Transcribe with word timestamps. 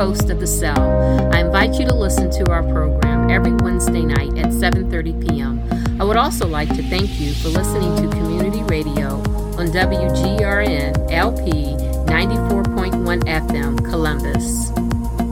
host 0.00 0.30
of 0.30 0.40
The 0.40 0.46
Cell. 0.46 1.30
I 1.34 1.40
invite 1.40 1.74
you 1.74 1.84
to 1.84 1.94
listen 1.94 2.30
to 2.30 2.50
our 2.50 2.62
program 2.62 3.28
every 3.28 3.52
Wednesday 3.52 4.00
night 4.00 4.30
at 4.38 4.46
7:30 4.46 5.28
p.m. 5.28 5.60
I 6.00 6.04
would 6.04 6.16
also 6.16 6.48
like 6.48 6.70
to 6.70 6.82
thank 6.88 7.20
you 7.20 7.34
for 7.34 7.48
listening 7.48 7.94
to 7.96 8.16
Community 8.16 8.62
Radio 8.62 9.08
on 9.60 9.66
WGRN 9.66 11.12
LP 11.12 11.76
94.1 12.08 13.24
FM 13.24 13.84
Columbus. 13.90 14.70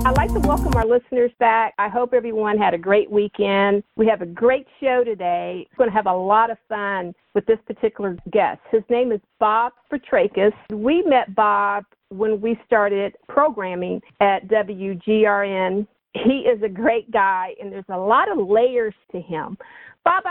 I'd 0.04 0.18
like 0.18 0.34
to 0.34 0.40
welcome 0.40 0.74
our 0.76 0.84
listeners 0.84 1.30
back. 1.38 1.72
I 1.78 1.88
hope 1.88 2.12
everyone 2.12 2.58
had 2.58 2.74
a 2.74 2.78
great 2.78 3.10
weekend. 3.10 3.82
We 3.96 4.06
have 4.08 4.20
a 4.20 4.26
great 4.26 4.66
show 4.80 5.02
today. 5.02 5.66
We're 5.70 5.78
going 5.78 5.90
to 5.90 5.96
have 5.96 6.06
a 6.06 6.12
lot 6.12 6.50
of 6.50 6.58
fun 6.68 7.14
with 7.34 7.46
this 7.46 7.58
particular 7.66 8.18
guest. 8.30 8.60
His 8.70 8.82
name 8.90 9.12
is 9.12 9.20
Bob 9.40 9.72
Fitrakis. 9.90 10.52
We 10.70 11.02
met 11.04 11.34
Bob 11.34 11.84
when 12.10 12.40
we 12.40 12.58
started 12.66 13.14
programming 13.28 14.00
at 14.20 14.48
WGRN. 14.48 15.86
He 16.14 16.46
is 16.48 16.62
a 16.62 16.68
great 16.68 17.10
guy, 17.10 17.50
and 17.60 17.70
there's 17.70 17.84
a 17.90 17.98
lot 17.98 18.30
of 18.30 18.48
layers 18.48 18.94
to 19.12 19.20
him. 19.20 19.56
Bob, 20.04 20.24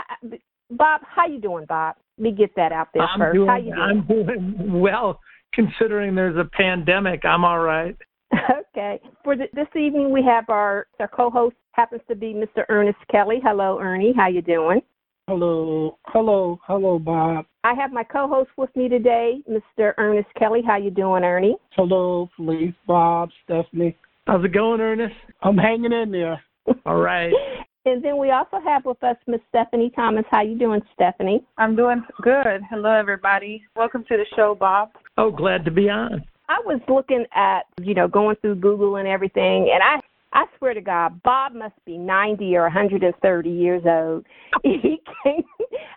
Bob, 0.70 1.00
how 1.04 1.26
you 1.26 1.40
doing, 1.40 1.66
Bob? 1.66 1.96
Let 2.18 2.22
me 2.22 2.32
get 2.32 2.54
that 2.56 2.72
out 2.72 2.88
there 2.92 3.04
I'm 3.04 3.18
first. 3.18 3.34
Doing, 3.34 3.48
how 3.48 3.56
you 3.56 3.74
doing? 3.74 3.78
I'm 3.78 4.06
doing 4.06 4.80
well, 4.80 5.20
considering 5.54 6.14
there's 6.14 6.36
a 6.36 6.48
pandemic. 6.56 7.24
I'm 7.24 7.44
all 7.44 7.60
right. 7.60 7.96
okay. 8.34 9.00
For 9.24 9.36
the, 9.36 9.44
this 9.54 9.68
evening, 9.74 10.12
we 10.12 10.22
have 10.24 10.48
our 10.48 10.88
our 11.00 11.08
co-host 11.08 11.56
happens 11.72 12.02
to 12.08 12.16
be 12.16 12.34
Mr. 12.34 12.64
Ernest 12.68 12.98
Kelly. 13.10 13.40
Hello, 13.42 13.78
Ernie. 13.78 14.12
How 14.14 14.28
you 14.28 14.42
doing? 14.42 14.80
Hello, 15.28 15.98
hello, 16.06 16.58
hello, 16.66 16.98
Bob. 16.98 17.44
I 17.62 17.74
have 17.74 17.92
my 17.92 18.02
co-host 18.02 18.48
with 18.56 18.74
me 18.74 18.88
today, 18.88 19.42
Mr. 19.46 19.92
Ernest 19.98 20.28
Kelly. 20.38 20.62
How 20.66 20.78
you 20.78 20.90
doing, 20.90 21.22
Ernie? 21.22 21.56
Hello, 21.72 22.30
Felice, 22.34 22.72
Bob, 22.86 23.28
Stephanie. 23.44 23.94
How's 24.26 24.42
it 24.42 24.54
going, 24.54 24.80
Ernest? 24.80 25.14
I'm 25.42 25.58
hanging 25.58 25.92
in 25.92 26.10
there. 26.12 26.42
All 26.86 26.96
right. 26.96 27.30
and 27.84 28.02
then 28.02 28.16
we 28.16 28.30
also 28.30 28.56
have 28.64 28.86
with 28.86 29.04
us 29.04 29.16
Miss 29.26 29.42
Stephanie 29.50 29.92
Thomas. 29.94 30.24
How 30.30 30.40
you 30.40 30.58
doing, 30.58 30.80
Stephanie? 30.94 31.44
I'm 31.58 31.76
doing 31.76 32.02
good. 32.22 32.62
Hello, 32.70 32.90
everybody. 32.90 33.62
Welcome 33.76 34.04
to 34.08 34.16
the 34.16 34.24
show, 34.34 34.56
Bob. 34.58 34.92
Oh, 35.18 35.30
glad 35.30 35.62
to 35.66 35.70
be 35.70 35.90
on. 35.90 36.24
I 36.48 36.62
was 36.64 36.80
looking 36.88 37.26
at, 37.34 37.66
you 37.82 37.92
know, 37.92 38.08
going 38.08 38.36
through 38.36 38.54
Google 38.54 38.96
and 38.96 39.06
everything, 39.06 39.70
and 39.74 39.82
I 39.82 40.00
I 40.32 40.44
swear 40.58 40.74
to 40.74 40.80
God, 40.80 41.22
Bob 41.22 41.54
must 41.54 41.74
be 41.84 41.96
90 41.96 42.56
or 42.56 42.62
130 42.62 43.50
years 43.50 43.82
old. 43.86 44.26
He 44.62 45.00
came, 45.24 45.42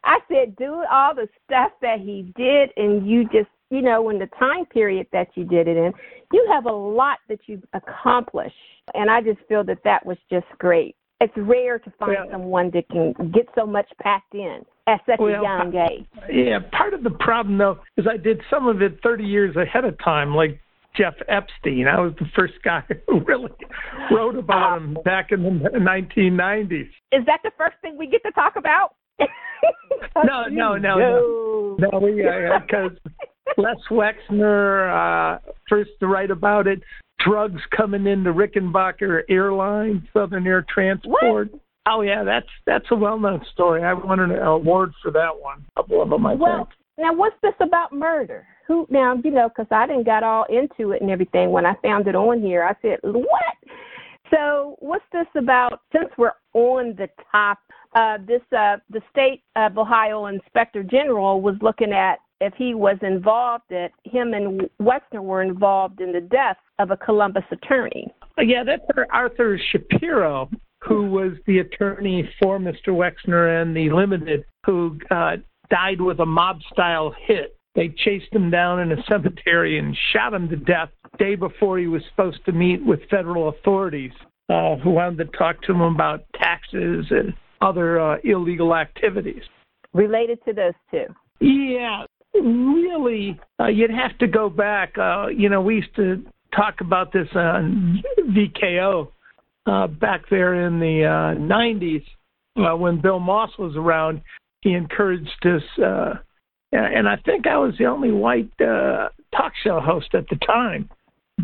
I 0.03 0.19
said, 0.27 0.55
do 0.55 0.83
all 0.91 1.13
the 1.13 1.27
stuff 1.45 1.71
that 1.81 1.99
he 1.99 2.31
did, 2.35 2.69
and 2.77 3.07
you 3.07 3.23
just, 3.25 3.49
you 3.69 3.81
know, 3.81 4.09
in 4.09 4.19
the 4.19 4.29
time 4.39 4.65
period 4.65 5.07
that 5.11 5.27
you 5.35 5.43
did 5.43 5.67
it 5.67 5.77
in, 5.77 5.93
you 6.31 6.47
have 6.51 6.65
a 6.65 6.71
lot 6.71 7.19
that 7.29 7.39
you've 7.47 7.63
accomplished. 7.73 8.55
And 8.93 9.09
I 9.09 9.21
just 9.21 9.39
feel 9.47 9.63
that 9.65 9.79
that 9.83 10.05
was 10.05 10.17
just 10.29 10.47
great. 10.59 10.95
It's 11.19 11.33
rare 11.37 11.79
to 11.79 11.91
find 11.99 12.13
Well- 12.13 12.31
someone 12.31 12.71
that 12.71 12.87
can 12.89 13.13
get 13.31 13.47
so 13.55 13.65
much 13.65 13.87
packed 14.01 14.33
in 14.33 14.65
at 14.87 15.01
such 15.05 15.19
a 15.19 15.31
young 15.31 15.75
uh, 15.75 15.87
age. 15.91 16.05
Yeah, 16.31 16.59
part 16.71 16.93
of 16.93 17.03
the 17.03 17.11
problem 17.11 17.57
though 17.57 17.79
is 17.97 18.07
I 18.07 18.17
did 18.17 18.41
some 18.49 18.67
of 18.67 18.81
it 18.81 18.99
30 19.03 19.23
years 19.23 19.55
ahead 19.55 19.85
of 19.85 19.97
time, 20.03 20.33
like 20.35 20.59
Jeff 20.95 21.13
Epstein. 21.27 21.87
I 21.87 21.99
was 21.99 22.13
the 22.19 22.25
first 22.35 22.53
guy 22.63 22.83
who 23.07 23.19
really 23.21 23.49
wrote 24.11 24.35
about 24.35 24.77
him 24.77 24.97
back 25.05 25.31
in 25.31 25.43
the 25.43 25.69
1990s. 25.79 26.89
Is 27.11 27.25
that 27.25 27.39
the 27.43 27.51
first 27.57 27.75
thing 27.81 27.97
we 27.97 28.07
get 28.07 28.23
to 28.23 28.31
talk 28.31 28.55
about? 28.55 28.95
No, 30.25 30.45
no, 30.49 30.75
no, 30.77 30.95
no. 30.97 31.77
No, 31.79 31.99
we 31.99 32.15
because 32.15 32.91
Les 33.57 33.75
Wexner 33.91 35.35
uh, 35.35 35.39
first 35.69 35.91
to 35.99 36.07
write 36.07 36.31
about 36.31 36.65
it. 36.67 36.81
Drugs 37.23 37.61
coming 37.75 38.07
into 38.07 38.33
Rickenbacker 38.33 39.21
Airlines, 39.29 40.01
Southern 40.11 40.47
Air 40.47 40.65
Transport. 40.73 41.49
Oh 41.87 42.01
yeah, 42.01 42.23
that's 42.23 42.47
that's 42.65 42.85
a 42.91 42.95
well-known 42.95 43.41
story. 43.53 43.83
I 43.83 43.93
won 43.93 44.19
an 44.19 44.31
award 44.31 44.91
for 45.03 45.11
that 45.11 45.39
one. 45.39 45.63
A 45.75 45.81
couple 45.81 46.01
of 46.01 46.09
them, 46.09 46.25
I 46.25 46.33
Well, 46.33 46.65
think. 46.65 46.69
now 46.97 47.13
what's 47.13 47.35
this 47.43 47.53
about 47.59 47.93
murder? 47.93 48.45
Who 48.71 48.87
now? 48.89 49.19
You 49.21 49.31
know, 49.31 49.49
because 49.49 49.67
I 49.69 49.85
didn't 49.85 50.05
got 50.05 50.23
all 50.23 50.45
into 50.45 50.93
it 50.93 51.01
and 51.01 51.11
everything 51.11 51.51
when 51.51 51.65
I 51.65 51.73
found 51.81 52.07
it 52.07 52.15
on 52.15 52.39
here. 52.39 52.63
I 52.63 52.73
said, 52.81 52.99
"What?" 53.03 53.55
So, 54.33 54.77
what's 54.79 55.03
this 55.11 55.27
about? 55.35 55.81
Since 55.91 56.07
we're 56.17 56.31
on 56.53 56.95
the 56.95 57.09
top, 57.29 57.59
uh, 57.95 58.19
this 58.25 58.41
uh, 58.57 58.77
the 58.89 59.01
state 59.11 59.43
of 59.57 59.77
Ohio 59.77 60.27
Inspector 60.27 60.81
General 60.83 61.41
was 61.41 61.55
looking 61.61 61.91
at 61.91 62.19
if 62.39 62.53
he 62.53 62.73
was 62.73 62.95
involved. 63.01 63.65
That 63.69 63.89
him 64.05 64.33
and 64.33 64.69
Wexner 64.81 65.21
were 65.21 65.41
involved 65.41 65.99
in 65.99 66.13
the 66.13 66.21
death 66.21 66.55
of 66.79 66.91
a 66.91 66.97
Columbus 66.97 67.43
attorney. 67.51 68.07
Uh, 68.37 68.43
Yeah, 68.43 68.63
that's 68.63 68.83
Arthur 69.11 69.59
Shapiro, 69.73 70.49
who 70.81 71.11
was 71.11 71.33
the 71.45 71.59
attorney 71.59 72.29
for 72.41 72.57
Mr. 72.57 72.95
Wexner 72.95 73.61
and 73.61 73.75
the 73.75 73.89
Limited, 73.89 74.45
who 74.65 74.97
uh, 75.09 75.35
died 75.69 75.99
with 75.99 76.21
a 76.21 76.25
mob-style 76.25 77.13
hit. 77.27 77.57
They 77.75 77.89
chased 77.89 78.33
him 78.33 78.49
down 78.51 78.79
in 78.79 78.91
a 78.91 79.03
cemetery 79.09 79.79
and 79.79 79.97
shot 80.13 80.33
him 80.33 80.49
to 80.49 80.57
death 80.57 80.89
day 81.17 81.35
before 81.35 81.77
he 81.77 81.87
was 81.87 82.01
supposed 82.09 82.43
to 82.45 82.51
meet 82.51 82.85
with 82.85 82.99
federal 83.09 83.49
authorities, 83.49 84.11
uh, 84.49 84.75
who 84.77 84.91
wanted 84.91 85.17
to 85.17 85.37
talk 85.37 85.61
to 85.63 85.71
him 85.71 85.81
about 85.81 86.25
taxes 86.35 87.05
and 87.09 87.33
other 87.61 87.99
uh, 87.99 88.17
illegal 88.23 88.75
activities. 88.75 89.43
Related 89.93 90.39
to 90.45 90.53
those 90.53 90.73
two. 90.89 91.05
Yeah, 91.39 92.05
really, 92.33 93.39
uh, 93.59 93.67
you'd 93.67 93.91
have 93.91 94.17
to 94.19 94.27
go 94.27 94.49
back. 94.49 94.97
Uh, 94.97 95.27
you 95.27 95.49
know, 95.49 95.61
we 95.61 95.75
used 95.75 95.95
to 95.95 96.23
talk 96.55 96.81
about 96.81 97.11
this 97.13 97.27
on 97.35 98.01
VKO 98.19 99.07
uh, 99.65 99.87
back 99.87 100.23
there 100.29 100.65
in 100.65 100.79
the 100.79 101.05
uh, 101.05 101.39
90s 101.39 102.03
uh, 102.57 102.75
when 102.75 103.01
Bill 103.01 103.19
Moss 103.19 103.51
was 103.57 103.75
around. 103.75 104.21
He 104.61 104.73
encouraged 104.73 105.45
us, 105.45 105.83
uh, 105.83 106.13
and 106.71 106.93
and 106.93 107.09
I 107.09 107.17
think 107.17 107.47
I 107.47 107.57
was 107.57 107.75
the 107.77 107.85
only 107.85 108.11
white 108.11 108.51
uh, 108.61 109.09
talk 109.35 109.53
show 109.63 109.79
host 109.79 110.13
at 110.13 110.27
the 110.29 110.37
time. 110.37 110.89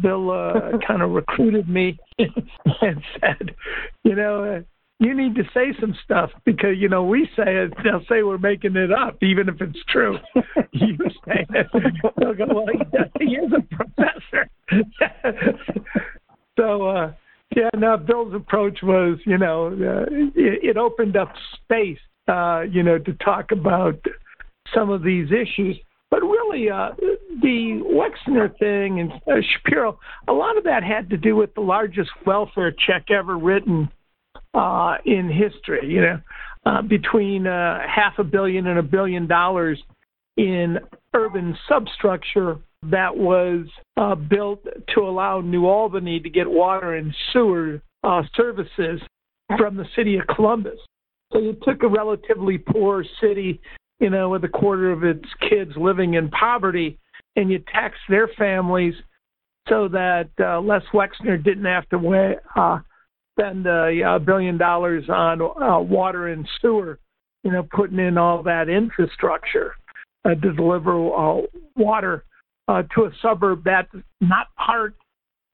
Bill 0.01 0.31
uh, 0.31 0.77
kind 0.87 1.01
of 1.01 1.11
recruited 1.11 1.67
me 1.67 1.97
and 2.19 3.01
said, 3.19 3.55
you 4.03 4.15
know, 4.15 4.43
uh, 4.43 4.61
you 4.99 5.13
need 5.13 5.35
to 5.35 5.43
say 5.53 5.73
some 5.79 5.95
stuff 6.03 6.31
because 6.43 6.77
you 6.77 6.89
know 6.89 7.03
we 7.03 7.25
say 7.35 7.55
it, 7.55 7.73
they'll 7.83 8.03
say 8.09 8.23
we're 8.23 8.37
making 8.37 8.75
it 8.75 8.91
up, 8.91 9.21
even 9.21 9.47
if 9.47 9.61
it's 9.61 9.79
true. 9.89 10.17
you 10.71 10.97
say 11.25 11.45
it, 11.49 11.67
they'll 12.17 12.33
go, 12.33 12.45
well, 12.47 12.65
he 13.19 13.35
is 13.35 13.51
a 13.55 13.75
professor. 13.75 14.49
so, 16.57 16.87
uh, 16.87 17.13
yeah, 17.55 17.69
no, 17.75 17.97
Bill's 17.97 18.33
approach 18.33 18.79
was, 18.81 19.19
you 19.25 19.37
know, 19.37 19.67
uh, 19.67 20.05
it, 20.11 20.63
it 20.63 20.77
opened 20.77 21.15
up 21.15 21.31
space, 21.63 21.99
uh, 22.27 22.61
you 22.61 22.81
know, 22.81 22.97
to 22.97 23.13
talk 23.13 23.51
about 23.51 23.99
some 24.73 24.89
of 24.89 25.03
these 25.03 25.27
issues. 25.31 25.77
But 26.09 26.21
really, 26.21 26.69
uh, 26.69 26.91
the 27.41 27.81
Wexner 27.83 28.57
thing 28.57 29.01
and 29.01 29.11
uh, 29.27 29.41
Shapiro, 29.53 29.99
a 30.27 30.33
lot 30.33 30.57
of 30.57 30.63
that 30.63 30.81
had 30.83 31.09
to 31.09 31.17
do 31.17 31.35
with 31.35 31.53
the 31.53 31.61
largest 31.61 32.11
welfare 32.25 32.71
check 32.71 33.11
ever 33.11 33.37
written 33.37 33.89
uh, 34.53 34.95
in 35.05 35.29
history. 35.29 35.87
You 35.87 36.01
know, 36.01 36.19
uh, 36.65 36.81
between 36.81 37.45
uh, 37.45 37.79
half 37.87 38.19
a 38.19 38.23
billion 38.23 38.67
and 38.67 38.79
a 38.79 38.83
billion 38.83 39.27
dollars 39.27 39.81
in 40.37 40.77
urban 41.13 41.57
substructure 41.67 42.57
that 42.83 43.15
was 43.17 43.65
uh, 43.97 44.15
built 44.15 44.63
to 44.93 45.01
allow 45.01 45.41
New 45.41 45.65
Albany 45.65 46.19
to 46.19 46.29
get 46.29 46.49
water 46.49 46.93
and 46.95 47.13
sewer 47.33 47.81
uh, 48.03 48.21
services 48.35 49.01
from 49.57 49.75
the 49.75 49.85
city 49.95 50.17
of 50.17 50.27
Columbus. 50.27 50.79
So 51.33 51.39
you 51.39 51.57
took 51.63 51.83
a 51.83 51.87
relatively 51.87 52.57
poor 52.57 53.03
city, 53.19 53.59
you 53.99 54.09
know, 54.09 54.29
with 54.29 54.43
a 54.43 54.49
quarter 54.49 54.91
of 54.91 55.03
its 55.03 55.27
kids 55.49 55.71
living 55.75 56.15
in 56.15 56.29
poverty, 56.29 56.97
and 57.35 57.51
you 57.51 57.59
tax 57.71 57.95
their 58.09 58.27
families 58.37 58.95
so 59.69 59.87
that 59.87 60.29
uh, 60.39 60.59
Les 60.61 60.81
Wexner 60.93 61.41
didn't 61.43 61.65
have 61.65 61.87
to 61.89 61.97
weigh, 61.97 62.35
uh, 62.55 62.79
spend 63.37 63.67
uh, 63.67 63.87
a 63.87 64.19
billion 64.19 64.57
dollars 64.57 65.03
on 65.09 65.41
uh, 65.41 65.79
water 65.79 66.27
and 66.29 66.47
sewer, 66.61 66.99
you 67.43 67.51
know, 67.51 67.67
putting 67.71 67.99
in 67.99 68.17
all 68.17 68.41
that 68.43 68.69
infrastructure 68.69 69.75
uh, 70.25 70.35
to 70.35 70.53
deliver 70.53 71.13
uh, 71.13 71.41
water 71.75 72.23
uh, 72.67 72.83
to 72.95 73.03
a 73.03 73.11
suburb 73.21 73.63
that's 73.63 73.91
not 74.21 74.47
part 74.55 74.95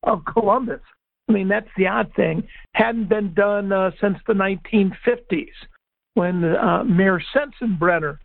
of 0.04 0.24
Columbus. 0.26 0.82
I 1.30 1.32
mean, 1.32 1.48
that's 1.48 1.70
the 1.78 1.88
odd 1.88 2.12
thing. 2.16 2.44
Hadn't 2.74 3.10
been 3.10 3.34
done 3.34 3.72
uh, 3.72 3.92
since 4.02 4.18
the 4.28 4.34
1950s 4.34 5.48
when 6.16 6.44
uh, 6.44 6.84
Mayor 6.84 7.22
Sensenbrenner, 7.36 8.18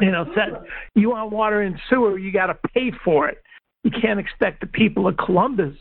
you 0.00 0.10
know, 0.10 0.26
said, 0.34 0.64
"You 0.94 1.10
want 1.10 1.32
water 1.32 1.62
and 1.62 1.78
sewer, 1.88 2.18
you 2.18 2.32
got 2.32 2.46
to 2.46 2.58
pay 2.74 2.92
for 3.04 3.28
it. 3.28 3.42
You 3.82 3.90
can't 3.90 4.20
expect 4.20 4.60
the 4.60 4.66
people 4.66 5.06
of 5.06 5.16
Columbus, 5.16 5.76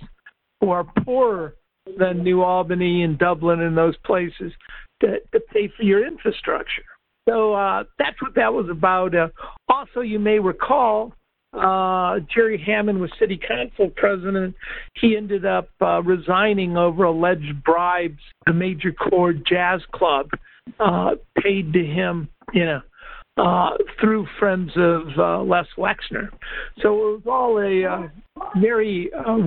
who 0.61 0.69
are 0.69 0.85
poorer 1.03 1.55
than 1.97 2.23
New 2.23 2.41
Albany 2.41 3.03
and 3.03 3.17
Dublin 3.17 3.61
and 3.61 3.77
those 3.77 3.97
places, 4.05 4.51
to, 5.01 5.19
to 5.31 5.39
pay 5.51 5.71
for 5.75 5.83
your 5.83 6.05
infrastructure." 6.05 6.83
So 7.27 7.53
uh, 7.53 7.85
that's 7.97 8.21
what 8.21 8.35
that 8.35 8.53
was 8.53 8.69
about. 8.69 9.15
Uh, 9.15 9.29
also, 9.69 10.01
you 10.01 10.19
may 10.19 10.39
recall 10.39 11.13
uh, 11.53 12.19
Jerry 12.33 12.61
Hammond 12.65 12.99
was 12.99 13.11
city 13.19 13.39
council 13.47 13.91
president, 13.95 14.55
he 14.99 15.15
ended 15.15 15.45
up 15.45 15.69
uh, 15.81 16.01
resigning 16.01 16.77
over 16.77 17.03
alleged 17.03 17.63
bribes 17.63 18.21
the 18.47 18.53
Major 18.53 18.91
Chord 18.91 19.45
Jazz 19.47 19.81
Club 19.93 20.29
uh, 20.79 21.11
paid 21.41 21.71
to 21.73 21.85
him, 21.85 22.27
you 22.53 22.65
know, 22.65 22.81
uh, 23.37 23.71
through 23.99 24.27
friends 24.39 24.71
of 24.75 25.07
uh, 25.17 25.41
Les 25.41 25.65
Wexner. 25.77 26.29
So 26.81 26.93
it 26.93 27.21
was 27.25 27.27
all 27.27 27.59
a 27.59 27.85
uh, 27.85 28.07
very 28.59 29.09
uh, 29.13 29.37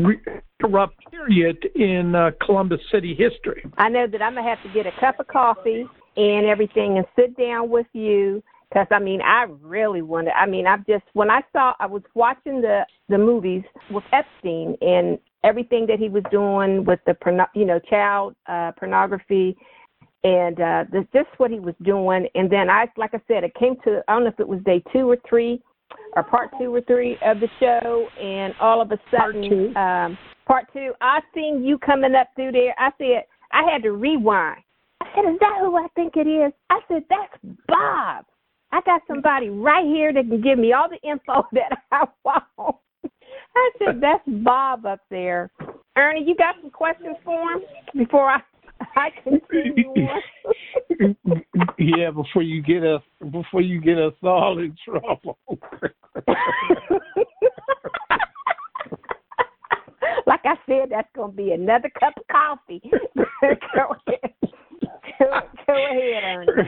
corrupt 0.61 0.97
period 1.11 1.65
in 1.75 2.15
uh, 2.15 2.31
Columbus 2.45 2.81
City 2.91 3.15
history. 3.15 3.65
I 3.79 3.89
know 3.89 4.07
that 4.07 4.23
I'm 4.23 4.35
gonna 4.35 4.49
have 4.49 4.63
to 4.63 4.73
get 4.73 4.87
a 4.87 5.01
cup 5.01 5.21
of 5.21 5.29
coffee 5.29 5.87
and 6.17 6.47
everything 6.47 6.99
and 6.99 7.07
sit 7.15 7.37
down 7.37 7.71
with 7.71 7.87
you 7.93 8.43
because 8.69 8.87
I 8.91 8.99
mean 8.99 9.21
I 9.23 9.47
really 9.63 10.03
wanted. 10.03 10.33
I 10.37 10.47
mean 10.47 10.67
I've 10.67 10.87
just 10.87 11.05
when 11.13 11.31
I 11.31 11.43
saw 11.53 11.75
I 11.79 11.87
was 11.87 12.03
watching 12.15 12.61
the 12.61 12.85
the 13.09 13.19
movies 13.19 13.63
with 13.91 14.05
Epstein 14.13 14.77
and 14.81 15.19
everything 15.45 15.87
that 15.87 15.99
he 16.01 16.09
was 16.09 16.25
doing 16.31 16.85
with 16.85 17.01
the 17.07 17.17
you 17.55 17.65
know 17.65 17.79
child 17.79 18.35
uh, 18.49 18.73
pornography 18.73 19.57
and 20.27 20.61
uh 20.61 20.85
this 20.91 21.05
just 21.13 21.29
what 21.39 21.51
he 21.51 21.61
was 21.61 21.75
doing 21.83 22.27
and 22.35 22.51
then 22.51 22.69
I 22.69 22.87
like 22.97 23.15
I 23.15 23.21
said 23.29 23.45
it 23.45 23.55
came 23.55 23.77
to 23.85 24.03
I 24.09 24.15
don't 24.15 24.25
know 24.25 24.31
if 24.31 24.41
it 24.41 24.49
was 24.49 24.61
day 24.65 24.83
two 24.93 25.09
or 25.09 25.17
three 25.29 25.63
or 26.17 26.23
part 26.25 26.51
two 26.59 26.75
or 26.75 26.81
three 26.83 27.17
of 27.25 27.39
the 27.41 27.49
show 27.61 28.09
and 28.21 28.53
all 28.61 28.83
of 28.83 28.91
a 28.91 28.99
sudden 29.11 29.43
part 29.43 29.49
two, 29.49 29.77
um, 29.77 30.19
part 30.47 30.67
two 30.73 30.93
I 31.01 31.21
seen 31.35 31.63
you 31.63 31.79
coming 31.79 32.15
up 32.15 32.29
through 32.35 32.53
there. 32.53 32.75
I 32.79 32.91
said 32.99 33.25
I 33.53 33.71
had 33.71 33.83
to 33.85 33.93
rewind. 33.93 34.63
I 35.01 35.07
said, 35.15 35.33
Is 35.33 35.39
that 35.41 35.59
who 35.61 35.77
I 35.77 35.87
think 35.95 36.17
it 36.17 36.27
is? 36.27 36.53
I 36.71 36.81
said, 36.89 37.05
That's 37.09 37.57
Bob. 37.69 38.25
I 38.73 38.81
got 38.85 39.03
somebody 39.07 39.49
right 39.49 39.85
here 39.85 40.13
that 40.13 40.29
can 40.29 40.41
give 40.41 40.59
me 40.59 40.73
all 40.73 40.89
the 40.89 41.01
info 41.09 41.47
that 41.53 41.79
I 41.93 42.05
want. 42.25 42.77
I 43.55 43.71
said, 43.79 44.01
That's 44.01 44.25
Bob 44.27 44.87
up 44.87 45.01
there. 45.11 45.51
Ernie, 45.97 46.25
you 46.27 46.37
got 46.37 46.57
some 46.61 46.71
questions 46.71 47.17
for 47.25 47.41
him 47.53 47.61
before 47.97 48.31
I 48.31 48.41
I 48.97 49.11
continue 49.23 49.89
on? 49.91 50.23
yeah, 51.79 52.11
before 52.11 52.43
you 52.43 52.63
get 52.63 52.83
us 52.83 53.03
before 53.31 53.61
you 53.61 53.81
get 53.81 53.99
us 53.99 54.15
all 54.23 54.59
in 54.59 54.75
trouble. 54.85 55.39
like 60.27 60.41
I 60.45 60.55
said, 60.67 60.89
that's 60.91 61.09
gonna 61.15 61.33
be 61.33 61.53
another 61.53 61.91
cup 62.01 62.15
of 62.17 62.27
coffee. 62.31 62.81
go 63.15 63.97
ahead. 64.07 64.35
Go, 65.19 65.41
go 65.67 65.75
ahead, 65.75 66.25
Ernie. 66.25 66.63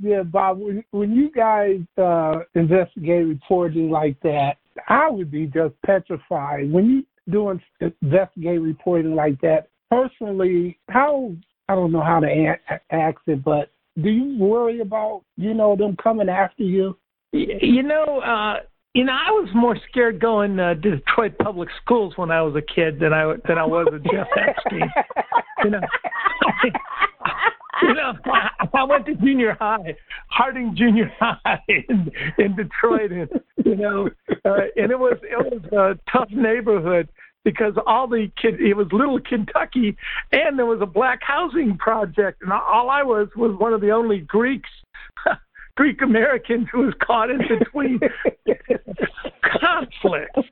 Yeah, 0.00 0.22
Bob. 0.22 0.60
When, 0.60 0.84
when 0.92 1.12
you 1.12 1.30
guys 1.30 1.80
uh, 1.96 2.40
investigate 2.54 3.26
reporting 3.26 3.90
like 3.90 4.18
that, 4.22 4.56
I 4.88 5.10
would 5.10 5.30
be 5.30 5.46
just 5.46 5.74
petrified. 5.84 6.72
When 6.72 6.86
you 6.86 7.04
doing 7.32 7.60
investigate 8.00 8.60
reporting 8.60 9.14
like 9.14 9.40
that, 9.40 9.68
personally, 9.90 10.78
how 10.88 11.32
I 11.68 11.74
don't 11.74 11.92
know 11.92 12.02
how 12.02 12.20
to 12.20 12.26
a- 12.26 12.94
ask 12.94 13.18
it, 13.26 13.44
but 13.44 13.70
do 14.02 14.08
you 14.08 14.38
worry 14.38 14.80
about 14.80 15.22
you 15.36 15.54
know 15.54 15.76
them 15.76 15.96
coming 16.02 16.28
after 16.28 16.62
you? 16.62 16.96
You 17.32 17.82
know, 17.82 18.20
uh, 18.20 18.60
you 18.94 19.04
know, 19.04 19.12
I 19.12 19.30
was 19.30 19.48
more 19.54 19.76
scared 19.90 20.20
going 20.20 20.58
uh, 20.58 20.74
to 20.74 20.96
Detroit 20.96 21.36
public 21.38 21.68
schools 21.82 22.14
when 22.16 22.30
I 22.30 22.42
was 22.42 22.56
a 22.56 22.62
kid 22.62 22.98
than 22.98 23.12
I 23.12 23.34
than 23.46 23.58
I 23.58 23.66
was 23.66 23.86
with 23.90 24.02
Jeff 24.04 24.28
Epstein. 24.36 24.90
you 25.64 25.70
know, 25.70 25.80
you 27.82 27.94
know, 27.94 28.12
I, 28.24 28.66
I 28.72 28.84
went 28.84 29.06
to 29.06 29.14
junior 29.16 29.56
high, 29.60 29.94
Harding 30.28 30.74
Junior 30.76 31.12
High 31.20 31.62
in, 31.68 32.10
in 32.38 32.56
Detroit, 32.56 33.12
and 33.12 33.28
you 33.64 33.76
know, 33.76 34.08
uh, 34.44 34.56
and 34.76 34.90
it 34.90 34.98
was 34.98 35.18
it 35.22 35.38
was 35.38 35.62
a 35.72 35.98
tough 36.10 36.30
neighborhood 36.30 37.08
because 37.44 37.74
all 37.86 38.06
the 38.06 38.30
kid 38.40 38.60
it 38.60 38.74
was 38.74 38.88
little 38.92 39.20
Kentucky, 39.20 39.96
and 40.32 40.58
there 40.58 40.66
was 40.66 40.80
a 40.80 40.86
black 40.86 41.20
housing 41.22 41.76
project, 41.78 42.42
and 42.42 42.52
all 42.52 42.90
I 42.90 43.02
was 43.02 43.28
was 43.36 43.56
one 43.58 43.72
of 43.72 43.80
the 43.80 43.90
only 43.90 44.20
Greeks. 44.20 44.70
Greek 45.76 46.02
Americans 46.02 46.66
who 46.72 46.80
was 46.80 46.94
caught 47.00 47.30
in 47.30 47.38
between 47.38 48.00
conflicts. 49.60 50.50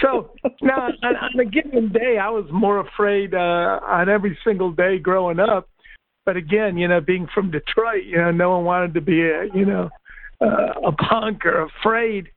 So 0.00 0.30
now 0.62 0.88
on, 1.02 1.16
on 1.16 1.40
a 1.40 1.44
given 1.44 1.92
day, 1.92 2.16
I 2.18 2.30
was 2.30 2.46
more 2.50 2.80
afraid 2.80 3.34
uh, 3.34 3.80
on 3.86 4.08
every 4.08 4.38
single 4.42 4.72
day 4.72 4.98
growing 4.98 5.38
up. 5.38 5.68
But 6.24 6.36
again, 6.36 6.76
you 6.76 6.88
know, 6.88 7.00
being 7.00 7.28
from 7.34 7.50
Detroit, 7.50 8.04
you 8.04 8.16
know, 8.16 8.30
no 8.30 8.50
one 8.52 8.64
wanted 8.64 8.94
to 8.94 9.00
be 9.00 9.20
a, 9.20 9.46
you 9.54 9.66
know, 9.66 9.90
uh, 10.40 10.88
a 10.88 10.92
punk 10.92 11.44
or 11.44 11.62
afraid. 11.62 12.28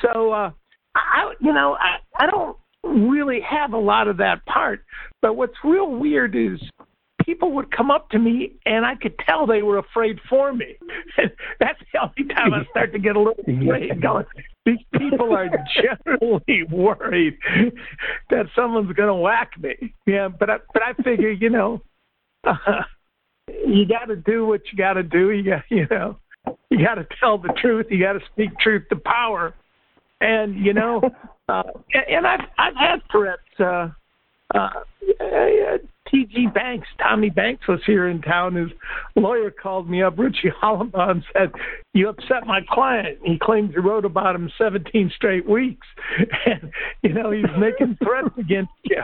So 0.00 0.32
uh, 0.32 0.50
I, 0.94 1.32
you 1.40 1.52
know, 1.52 1.74
I, 1.74 1.96
I 2.22 2.30
don't 2.30 2.56
really 2.92 3.40
have 3.40 3.72
a 3.72 3.78
lot 3.78 4.08
of 4.08 4.18
that 4.18 4.44
part. 4.46 4.84
But 5.20 5.36
what's 5.36 5.54
real 5.64 5.90
weird 5.90 6.34
is 6.34 6.60
people 7.24 7.52
would 7.52 7.74
come 7.74 7.90
up 7.90 8.10
to 8.10 8.18
me 8.18 8.52
and 8.66 8.84
I 8.84 8.94
could 8.96 9.14
tell 9.26 9.46
they 9.46 9.62
were 9.62 9.78
afraid 9.78 10.18
for 10.28 10.52
me. 10.52 10.76
That's 11.60 11.78
the 11.92 12.00
only 12.00 12.34
time 12.34 12.54
I 12.54 12.64
start 12.70 12.92
to 12.92 12.98
get 12.98 13.16
a 13.16 13.18
little 13.18 13.44
afraid 13.46 14.00
going, 14.00 14.24
these 14.64 14.78
people 14.98 15.34
are 15.34 15.48
generally 16.06 16.64
worried 16.70 17.38
that 18.30 18.46
someone's 18.54 18.92
going 18.92 19.08
to 19.08 19.14
whack 19.14 19.52
me. 19.60 19.94
Yeah, 20.06 20.28
but 20.28 20.50
I, 20.50 20.56
but 20.72 20.82
I 20.82 20.94
figure, 21.02 21.30
you 21.30 21.50
know, 21.50 21.82
uh, 22.44 22.82
you 23.48 23.86
got 23.86 24.06
to 24.06 24.16
do 24.16 24.46
what 24.46 24.60
you 24.70 24.78
got 24.78 24.94
to 24.94 25.02
do. 25.02 25.30
You 25.30 25.50
got, 25.50 25.62
you 25.68 25.86
know, 25.90 26.18
you 26.70 26.84
got 26.84 26.94
to 26.94 27.06
tell 27.20 27.38
the 27.38 27.52
truth. 27.60 27.86
You 27.90 28.00
got 28.00 28.14
to 28.14 28.20
speak 28.32 28.50
truth 28.58 28.84
to 28.90 28.96
power. 28.96 29.54
And 30.20 30.64
you 30.64 30.72
know, 30.72 31.00
uh, 31.52 31.62
and 32.08 32.26
I've 32.26 32.40
I've 32.58 32.76
had 32.76 33.02
threats. 33.10 33.42
Uh, 33.58 33.88
uh, 34.54 34.70
T.G. 36.10 36.48
Banks, 36.54 36.86
Tommy 36.98 37.30
Banks 37.30 37.66
was 37.66 37.80
here 37.86 38.08
in 38.08 38.20
town. 38.20 38.54
His 38.54 38.68
lawyer 39.16 39.50
called 39.50 39.88
me 39.88 40.02
up, 40.02 40.18
Richie 40.18 40.52
Hollenbaugh, 40.62 41.10
and 41.10 41.24
said, 41.32 41.52
"You 41.94 42.08
upset 42.10 42.46
my 42.46 42.60
client." 42.70 43.18
He 43.24 43.38
claims 43.38 43.72
you 43.74 43.80
wrote 43.80 44.04
about 44.04 44.34
him 44.34 44.50
17 44.58 45.10
straight 45.16 45.48
weeks, 45.48 45.86
and 46.46 46.70
you 47.02 47.14
know 47.14 47.30
he's 47.30 47.44
making 47.58 47.96
threats 48.02 48.34
against 48.38 48.72
you. 48.84 49.02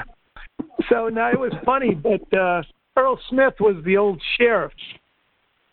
So 0.91 1.09
now 1.09 1.31
it 1.31 1.39
was 1.39 1.53
funny, 1.65 1.95
but 1.95 2.37
uh, 2.37 2.63
Earl 2.97 3.19
Smith 3.31 3.55
was 3.61 3.83
the 3.85 3.97
old 3.97 4.21
sheriff, 4.37 4.73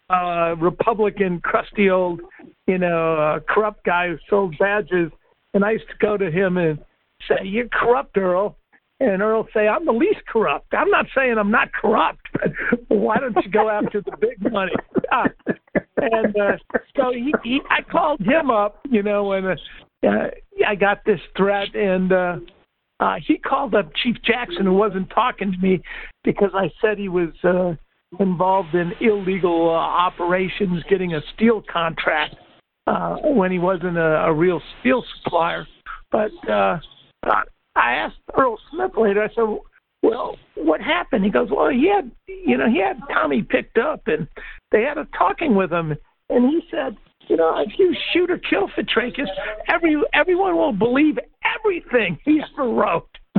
uh, 0.09 0.55
Republican, 0.57 1.41
crusty 1.41 1.89
old, 1.89 2.21
you 2.67 2.77
know, 2.77 3.15
uh, 3.15 3.39
corrupt 3.47 3.83
guy 3.83 4.09
who 4.09 4.17
sold 4.29 4.55
badges, 4.57 5.11
and 5.55 5.65
I 5.65 5.71
used 5.71 5.87
to 5.89 5.97
go 5.99 6.17
to 6.17 6.29
him 6.29 6.57
and 6.57 6.77
say, 7.27 7.45
"You're 7.45 7.69
corrupt, 7.69 8.15
Earl." 8.17 8.57
And 8.99 9.21
Earl 9.21 9.45
say, 9.53 9.67
I'm 9.67 9.85
the 9.85 9.91
least 9.91 10.25
corrupt. 10.25 10.73
I'm 10.73 10.89
not 10.89 11.05
saying 11.13 11.35
I'm 11.37 11.51
not 11.51 11.67
corrupt, 11.73 12.21
but 12.31 12.97
why 12.97 13.17
don't 13.17 13.35
you 13.43 13.51
go 13.51 13.69
after 13.69 14.01
the 14.01 14.15
big 14.21 14.51
money? 14.53 14.71
Uh, 15.11 15.27
and 15.97 16.35
uh, 16.37 16.57
so 16.95 17.11
he, 17.11 17.33
he, 17.43 17.59
I 17.69 17.81
called 17.81 18.21
him 18.21 18.49
up, 18.49 18.79
you 18.89 19.03
know, 19.03 19.33
and 19.33 19.47
uh, 19.47 19.55
uh, 20.07 20.29
I 20.65 20.75
got 20.75 21.03
this 21.05 21.19
threat, 21.35 21.75
and 21.75 22.11
uh, 22.11 22.37
uh, 23.01 23.15
he 23.25 23.37
called 23.37 23.75
up 23.75 23.91
Chief 24.01 24.15
Jackson, 24.23 24.65
who 24.65 24.73
wasn't 24.73 25.09
talking 25.09 25.51
to 25.51 25.57
me 25.57 25.81
because 26.23 26.51
I 26.53 26.71
said 26.81 26.97
he 26.97 27.09
was 27.09 27.33
uh, 27.43 27.75
involved 28.19 28.75
in 28.75 28.93
illegal 29.01 29.69
uh, 29.69 29.73
operations, 29.73 30.83
getting 30.89 31.15
a 31.15 31.21
steel 31.33 31.61
contract 31.71 32.35
uh, 32.87 33.17
when 33.23 33.51
he 33.51 33.59
wasn't 33.59 33.97
a, 33.97 34.25
a 34.25 34.33
real 34.33 34.61
steel 34.79 35.03
supplier. 35.23 35.67
But 36.11 36.31
uh, 36.49 36.79
I 37.75 37.93
asked 37.93 38.17
Earl 38.37 38.57
Smith 38.71 38.91
later. 38.97 39.23
I 39.23 39.27
said, 39.29 39.57
"Well, 40.01 40.37
what 40.55 40.81
happened?" 40.81 41.25
He 41.25 41.31
goes, 41.31 41.49
"Well, 41.51 41.69
he 41.69 41.91
had, 41.93 42.11
you 42.27 42.57
know, 42.57 42.69
he 42.69 42.79
had 42.79 42.99
Tommy 43.11 43.41
picked 43.41 43.77
up, 43.77 44.01
and 44.07 44.27
they 44.71 44.83
had 44.83 44.97
a 44.97 45.07
talking 45.17 45.55
with 45.55 45.71
him, 45.71 45.95
and 46.29 46.49
he 46.49 46.61
said." 46.71 46.97
You 47.27 47.37
know, 47.37 47.57
if 47.57 47.71
you 47.79 47.95
shoot 48.13 48.29
or 48.29 48.37
kill 48.37 48.69
Fitrakis, 48.77 49.25
every 49.67 49.97
everyone 50.13 50.55
will 50.57 50.71
believe 50.71 51.17
everything 51.57 52.19
he 52.23 52.39
ever 52.53 52.69
wrote. 52.69 53.09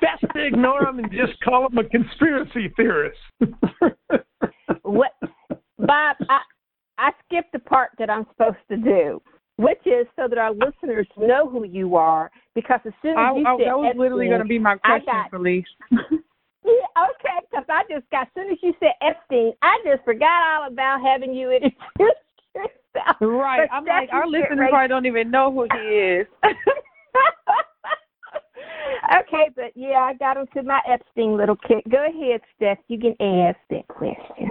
Best 0.00 0.24
to 0.34 0.44
ignore 0.44 0.88
him 0.88 0.98
and 0.98 1.08
just 1.12 1.40
call 1.44 1.68
him 1.68 1.78
a 1.78 1.84
conspiracy 1.84 2.68
theorist. 2.76 3.16
Bob? 5.94 6.28
I 6.28 6.40
I 6.98 7.10
skipped 7.26 7.52
the 7.52 7.58
part 7.58 7.90
that 7.98 8.10
I'm 8.10 8.26
supposed 8.36 8.56
to 8.70 8.76
do 8.76 9.20
which 9.56 9.80
is 9.86 10.06
so 10.16 10.26
that 10.28 10.38
our 10.38 10.52
listeners 10.52 11.06
know 11.16 11.48
who 11.48 11.64
you 11.64 11.96
are. 11.96 12.30
Because 12.54 12.80
as 12.84 12.92
soon 13.02 13.12
as 13.12 13.18
I, 13.18 13.34
you 13.36 13.46
I, 13.46 13.56
said 13.56 13.66
that 13.66 13.78
was 13.78 13.86
Epstein, 13.88 14.00
literally 14.00 14.28
going 14.28 14.40
to 14.40 14.46
be 14.46 14.58
my 14.58 14.76
question, 14.76 15.06
got, 15.06 15.30
Felice. 15.30 15.64
yeah, 15.90 16.00
okay, 16.98 17.38
because 17.50 17.64
I 17.68 17.82
just 17.90 18.08
got 18.10 18.22
as 18.22 18.28
soon 18.34 18.50
as 18.50 18.58
you 18.62 18.74
said 18.80 18.92
Epstein, 19.00 19.52
I 19.62 19.78
just 19.84 20.04
forgot 20.04 20.42
all 20.42 20.68
about 20.68 21.00
having 21.02 21.34
you 21.34 21.50
yourself. 21.98 23.16
Right, 23.20 23.68
But 23.68 23.74
I'm 23.74 23.84
like, 23.84 24.08
our 24.12 24.26
listeners 24.26 24.58
right- 24.58 24.70
probably 24.70 24.88
don't 24.88 25.06
even 25.06 25.30
know 25.30 25.52
who 25.52 25.66
he 25.72 25.88
is. 25.88 26.26
okay, 29.20 29.50
but 29.56 29.72
yeah, 29.74 29.98
I 29.98 30.14
got 30.14 30.36
into 30.36 30.62
my 30.62 30.80
Epstein 30.88 31.36
little 31.36 31.56
kick. 31.56 31.84
Go 31.90 32.06
ahead, 32.06 32.40
Steph. 32.56 32.78
You 32.88 32.98
can 32.98 33.14
ask 33.20 33.58
that 33.70 33.86
question. 33.88 34.50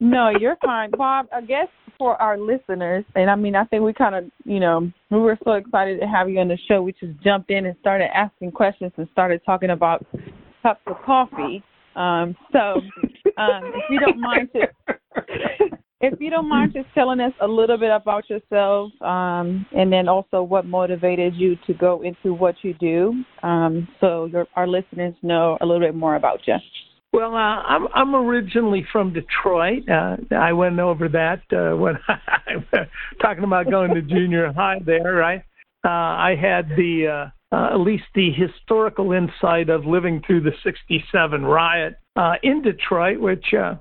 No, 0.00 0.28
you're 0.28 0.56
fine, 0.64 0.90
Bob. 0.90 1.26
I 1.32 1.40
guess 1.40 1.68
for 1.98 2.20
our 2.20 2.36
listeners, 2.36 3.04
and 3.14 3.30
I 3.30 3.36
mean, 3.36 3.54
I 3.54 3.64
think 3.64 3.84
we 3.84 3.92
kind 3.92 4.14
of, 4.14 4.24
you 4.44 4.60
know, 4.60 4.90
we 5.10 5.18
were 5.18 5.38
so 5.44 5.52
excited 5.52 6.00
to 6.00 6.06
have 6.06 6.28
you 6.28 6.40
on 6.40 6.48
the 6.48 6.58
show. 6.68 6.82
We 6.82 6.92
just 6.92 7.20
jumped 7.22 7.50
in 7.50 7.66
and 7.66 7.76
started 7.80 8.08
asking 8.14 8.52
questions 8.52 8.92
and 8.96 9.08
started 9.12 9.40
talking 9.46 9.70
about 9.70 10.04
cups 10.62 10.80
of 10.86 10.96
coffee. 11.04 11.62
Um, 11.94 12.36
so, 12.52 12.80
um, 13.38 13.62
if 13.64 13.84
you 13.88 14.00
don't 14.00 14.20
mind, 14.20 14.48
if 16.00 16.20
you 16.20 16.28
don't 16.28 16.48
mind, 16.48 16.72
just 16.74 16.88
telling 16.92 17.20
us 17.20 17.32
a 17.40 17.46
little 17.46 17.78
bit 17.78 17.92
about 17.92 18.28
yourself, 18.28 18.90
um, 19.00 19.64
and 19.76 19.92
then 19.92 20.08
also 20.08 20.42
what 20.42 20.66
motivated 20.66 21.34
you 21.36 21.56
to 21.68 21.74
go 21.74 22.02
into 22.02 22.34
what 22.34 22.56
you 22.62 22.74
do, 22.74 23.24
um, 23.44 23.86
so 24.00 24.24
your, 24.26 24.46
our 24.56 24.66
listeners 24.66 25.14
know 25.22 25.56
a 25.60 25.66
little 25.66 25.80
bit 25.80 25.94
more 25.94 26.16
about 26.16 26.40
you. 26.46 26.56
Well, 27.14 27.32
uh, 27.32 27.62
I'm 27.62 27.86
I'm 27.94 28.16
originally 28.16 28.84
from 28.90 29.12
Detroit. 29.12 29.88
Uh, 29.88 30.16
I 30.34 30.52
went 30.52 30.80
over 30.80 31.08
that 31.10 31.42
uh, 31.52 31.76
when 31.76 31.96
I 32.08 32.56
was 32.56 32.88
talking 33.22 33.44
about 33.44 33.70
going 33.70 33.94
to 33.94 34.02
junior 34.02 34.52
high 34.52 34.80
there, 34.84 35.14
right? 35.14 35.44
Uh, 35.84 35.90
I 35.90 36.34
had 36.34 36.70
the 36.70 37.30
uh, 37.52 37.54
uh, 37.54 37.72
at 37.72 37.78
least 37.78 38.02
the 38.16 38.32
historical 38.32 39.12
insight 39.12 39.68
of 39.68 39.86
living 39.86 40.24
through 40.26 40.40
the 40.40 40.54
'67 40.64 41.44
riot 41.44 41.94
uh, 42.16 42.34
in 42.42 42.62
Detroit, 42.62 43.20
which 43.20 43.54
uh, 43.54 43.76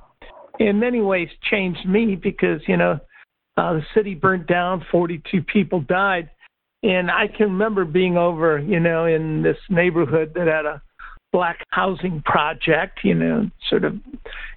in 0.59 0.79
many 0.79 1.01
ways 1.01 1.29
changed 1.49 1.89
me 1.89 2.15
because 2.15 2.61
you 2.67 2.77
know 2.77 2.99
uh, 3.57 3.73
the 3.73 3.83
city 3.95 4.13
burnt 4.13 4.45
down, 4.45 4.85
42 4.91 5.41
people 5.41 5.81
died, 5.81 6.29
and 6.83 7.09
I 7.09 7.29
can 7.35 7.47
remember 7.47 7.83
being 7.83 8.15
over, 8.15 8.59
you 8.59 8.79
know, 8.79 9.07
in 9.07 9.41
this 9.41 9.57
neighborhood 9.71 10.33
that 10.35 10.45
had 10.45 10.67
a 10.67 10.83
black 11.33 11.57
housing 11.71 12.21
project, 12.23 12.99
you 13.03 13.15
know, 13.15 13.49
sort 13.69 13.83
of, 13.83 13.95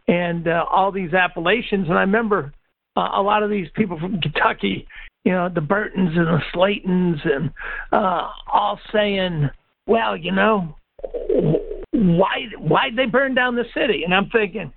and 0.07 0.47
uh, 0.47 0.65
all 0.71 0.93
these 0.93 1.15
Appalachians. 1.15 1.89
And 1.89 1.99
I 1.99 2.03
remember 2.03 2.53
uh, 2.97 3.09
a 3.15 3.23
lot 3.23 3.43
of 3.43 3.51
these 3.51 3.69
people 3.75 3.99
from 3.99 4.21
Kentucky, 4.21 4.87
you 5.25 5.33
know, 5.33 5.49
the 5.53 5.63
Burtons 5.63 6.13
and 6.15 6.27
the 6.27 6.41
Slaytons, 6.55 7.27
and 7.27 7.51
uh, 7.93 8.29
all 8.53 8.79
saying, 8.93 9.51
"Well, 9.89 10.17
you 10.17 10.31
know, 10.31 10.77
why 11.91 12.47
why'd 12.59 12.95
they 12.95 13.07
burn 13.07 13.35
down 13.35 13.57
the 13.57 13.65
city?" 13.75 14.05
And 14.05 14.15
I'm 14.15 14.31
thinking. 14.31 14.73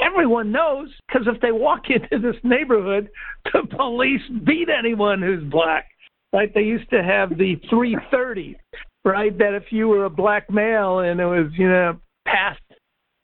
Everyone 0.00 0.50
knows 0.50 0.88
because 1.06 1.28
if 1.32 1.40
they 1.40 1.52
walk 1.52 1.82
into 1.88 2.18
this 2.18 2.40
neighborhood, 2.42 3.08
the 3.52 3.62
police 3.76 4.22
beat 4.44 4.68
anyone 4.68 5.22
who's 5.22 5.44
black. 5.44 5.86
Right? 6.32 6.52
They 6.52 6.62
used 6.62 6.90
to 6.90 7.04
have 7.04 7.28
the 7.30 7.54
330, 7.70 8.56
right? 9.04 9.36
That 9.38 9.54
if 9.54 9.64
you 9.70 9.88
were 9.88 10.04
a 10.04 10.10
black 10.10 10.50
male 10.50 11.00
and 11.00 11.20
it 11.20 11.24
was, 11.24 11.50
you 11.56 11.68
know, 11.68 11.98
past, 12.26 12.60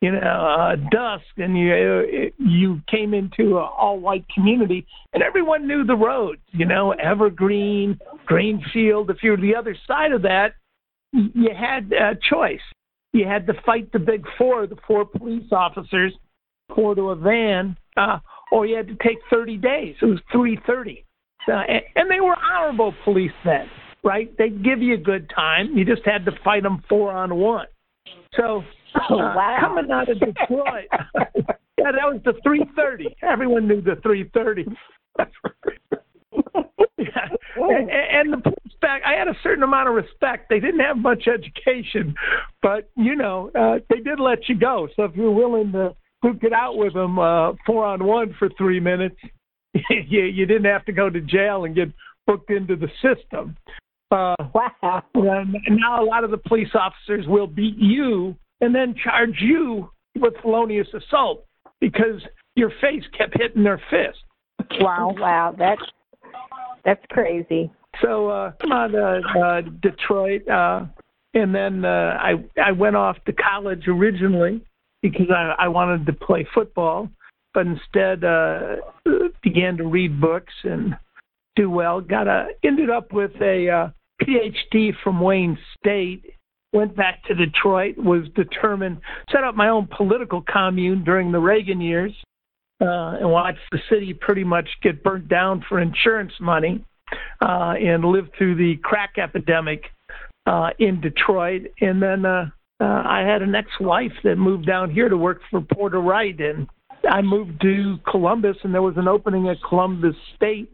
you 0.01 0.13
know, 0.13 0.19
uh, 0.19 0.77
dusk 0.91 1.25
and 1.37 1.59
you 1.59 1.73
uh, 1.73 2.31
you 2.39 2.81
came 2.89 3.15
into 3.15 3.59
an 3.59 3.69
all 3.77 3.99
white 3.99 4.25
community 4.33 4.87
and 5.13 5.23
everyone 5.23 5.67
knew 5.67 5.85
the 5.85 5.97
roads, 5.97 6.41
you 6.53 6.67
know, 6.67 6.93
Evergreen, 6.93 7.99
Greenfield. 8.27 9.11
If 9.11 9.23
you 9.23 9.33
were 9.33 9.37
the 9.37 9.57
other 9.57 9.77
side 9.87 10.13
of 10.13 10.23
that, 10.23 10.55
you 11.13 11.51
had 11.59 11.93
a 11.93 12.17
choice. 12.31 12.61
You 13.13 13.27
had 13.27 13.47
to 13.47 13.55
fight 13.65 13.91
the 13.93 13.99
big 13.99 14.25
four, 14.37 14.67
the 14.67 14.77
four 14.87 15.05
police 15.05 15.51
officers, 15.51 16.13
four 16.75 16.95
to 16.95 17.11
a 17.11 17.17
van, 17.17 17.77
uh, 17.97 18.19
or 18.53 18.67
you 18.67 18.77
had 18.77 18.87
to 18.89 18.97
take 19.03 19.19
30 19.31 19.57
days. 19.57 19.97
It 20.01 20.05
was 20.05 20.21
330. 20.31 21.05
Uh, 21.49 21.53
and, 21.53 21.83
and 21.97 22.11
they 22.11 22.21
were 22.21 22.37
honorable 22.37 22.95
police 23.05 23.33
then 23.45 23.69
right? 24.09 24.35
They'd 24.39 24.65
give 24.65 24.81
you 24.81 24.95
a 24.95 24.99
good 24.99 25.31
time. 25.35 25.77
You 25.77 25.85
just 25.85 26.01
had 26.07 26.25
to 26.25 26.33
fight 26.43 26.63
them 26.63 26.83
four 26.89 27.13
on 27.13 27.35
one. 27.35 27.67
So 28.35 28.65
oh, 29.11 29.19
uh, 29.19 29.61
coming 29.61 29.91
out 29.91 30.09
of 30.09 30.19
Detroit, 30.19 30.89
yeah, 31.77 31.93
that 31.93 32.07
was 32.07 32.21
the 32.25 32.33
330. 32.43 33.17
Everyone 33.23 33.69
knew 33.69 33.83
the 33.83 33.97
330. 34.03 34.65
yeah. 36.97 37.07
and, 37.57 37.91
and 37.91 38.33
the 38.33 38.53
back, 38.81 39.03
I 39.05 39.13
had 39.13 39.29
a 39.29 39.37
certain 39.43 39.63
amount 39.63 39.91
of 39.91 39.95
respect. 39.95 40.49
They 40.49 40.59
didn't 40.59 40.81
have 40.81 40.97
much 40.97 41.29
education, 41.29 42.15
but 42.63 42.89
you 42.97 43.15
know, 43.15 43.51
uh, 43.55 43.81
they 43.91 44.01
did 44.01 44.21
let 44.21 44.49
you 44.49 44.59
go. 44.59 44.89
So 44.97 45.05
if 45.05 45.15
you're 45.17 45.31
willing 45.31 45.73
to 45.73 45.95
duke 46.23 46.45
it 46.45 46.55
out 46.55 46.79
with 46.79 46.95
them 46.95 47.19
uh, 47.19 47.53
four 47.67 47.85
on 47.85 48.05
one 48.05 48.35
for 48.39 48.49
three 48.57 48.81
minutes, 48.81 49.17
you, 49.75 50.23
you 50.23 50.47
didn't 50.47 50.65
have 50.65 50.87
to 50.87 50.93
go 50.93 51.11
to 51.11 51.21
jail 51.21 51.67
and 51.67 51.75
get 51.75 51.93
booked 52.27 52.51
into 52.51 52.77
the 52.77 52.89
system. 53.03 53.57
Uh, 54.11 54.35
wow. 54.55 55.03
And 55.15 55.57
now 55.69 56.03
a 56.03 56.05
lot 56.05 56.25
of 56.25 56.31
the 56.31 56.39
police 56.39 56.71
officers 56.75 57.27
will 57.27 57.47
beat 57.47 57.77
you 57.77 58.35
and 58.61 58.75
then 58.75 58.95
charge 59.03 59.37
you 59.41 59.91
with 60.17 60.35
felonious 60.43 60.89
assault 60.95 61.45
because 61.81 62.23
your 62.57 62.73
face 62.81 63.05
kept 63.17 63.37
hitting 63.39 63.63
their 63.63 63.81
fist. 63.91 64.19
Wow, 64.81 65.15
wow, 65.17 65.55
that's 65.57 65.83
that's 66.85 67.05
crazy. 67.11 67.71
So 68.03 68.29
uh, 68.29 68.53
come 68.61 68.73
on, 68.73 68.95
uh, 68.95 69.21
uh, 69.39 69.61
Detroit, 69.83 70.47
uh, 70.49 70.87
and 71.35 71.55
then 71.55 71.85
uh, 71.85 72.19
I 72.21 72.45
I 72.63 72.73
went 72.73 72.97
off 72.97 73.17
to 73.27 73.33
college 73.33 73.87
originally 73.87 74.63
because 75.03 75.31
I, 75.31 75.55
I 75.59 75.69
wanted 75.69 76.07
to 76.07 76.13
play 76.13 76.47
football, 76.53 77.09
but 77.55 77.67
instead 77.67 78.25
uh, 78.25 78.77
began 79.43 79.77
to 79.77 79.87
read 79.87 80.21
books 80.21 80.53
and 80.65 80.97
do 81.59 81.69
well. 81.69 82.01
Got 82.01 82.29
a 82.29 82.49
ended 82.65 82.89
up 82.89 83.13
with 83.13 83.33
a 83.43 83.69
uh, 83.69 83.89
PhD 84.23 84.93
from 85.03 85.21
Wayne 85.21 85.59
State, 85.79 86.25
went 86.73 86.97
back 86.97 87.25
to 87.25 87.35
Detroit, 87.35 87.97
was 87.99 88.29
determined, 88.35 88.99
set 89.31 89.45
up 89.45 89.55
my 89.55 89.69
own 89.69 89.89
political 89.97 90.43
commune 90.43 91.05
during 91.05 91.33
the 91.33 91.39
Reagan 91.39 91.81
years, 91.81 92.13
uh, 92.81 93.19
and 93.21 93.31
watched 93.31 93.59
the 93.73 93.79
city 93.91 94.15
pretty 94.15 94.45
much 94.45 94.69
get 94.83 95.03
burnt 95.03 95.29
down 95.29 95.65
for 95.69 95.81
insurance 95.81 96.33
money, 96.41 96.85
uh, 97.43 97.75
and 97.81 98.05
lived 98.05 98.31
through 98.39 98.55
the 98.55 98.77
crack 98.83 99.15
epidemic 99.19 99.83
uh, 100.47 100.71
in 100.79 101.01
Detroit. 101.01 101.63
And 101.81 102.01
then 102.01 102.25
uh, 102.25 102.47
uh, 102.81 102.85
I 102.85 103.21
had 103.21 103.43
an 103.43 103.55
ex-wife 103.55 104.13
that 104.25 104.37
moved 104.37 104.67
down 104.67 104.91
here 104.91 105.09
to 105.09 105.17
work 105.17 105.41
for 105.51 105.61
Porter 105.61 106.01
Wright, 106.01 106.39
and 106.41 106.69
I 107.09 107.23
moved 107.23 107.61
to 107.63 107.99
Columbus, 108.09 108.57
and 108.63 108.75
there 108.75 108.83
was 108.83 108.97
an 108.97 109.09
opening 109.09 109.49
at 109.49 109.57
Columbus 109.69 110.15
State 110.37 110.71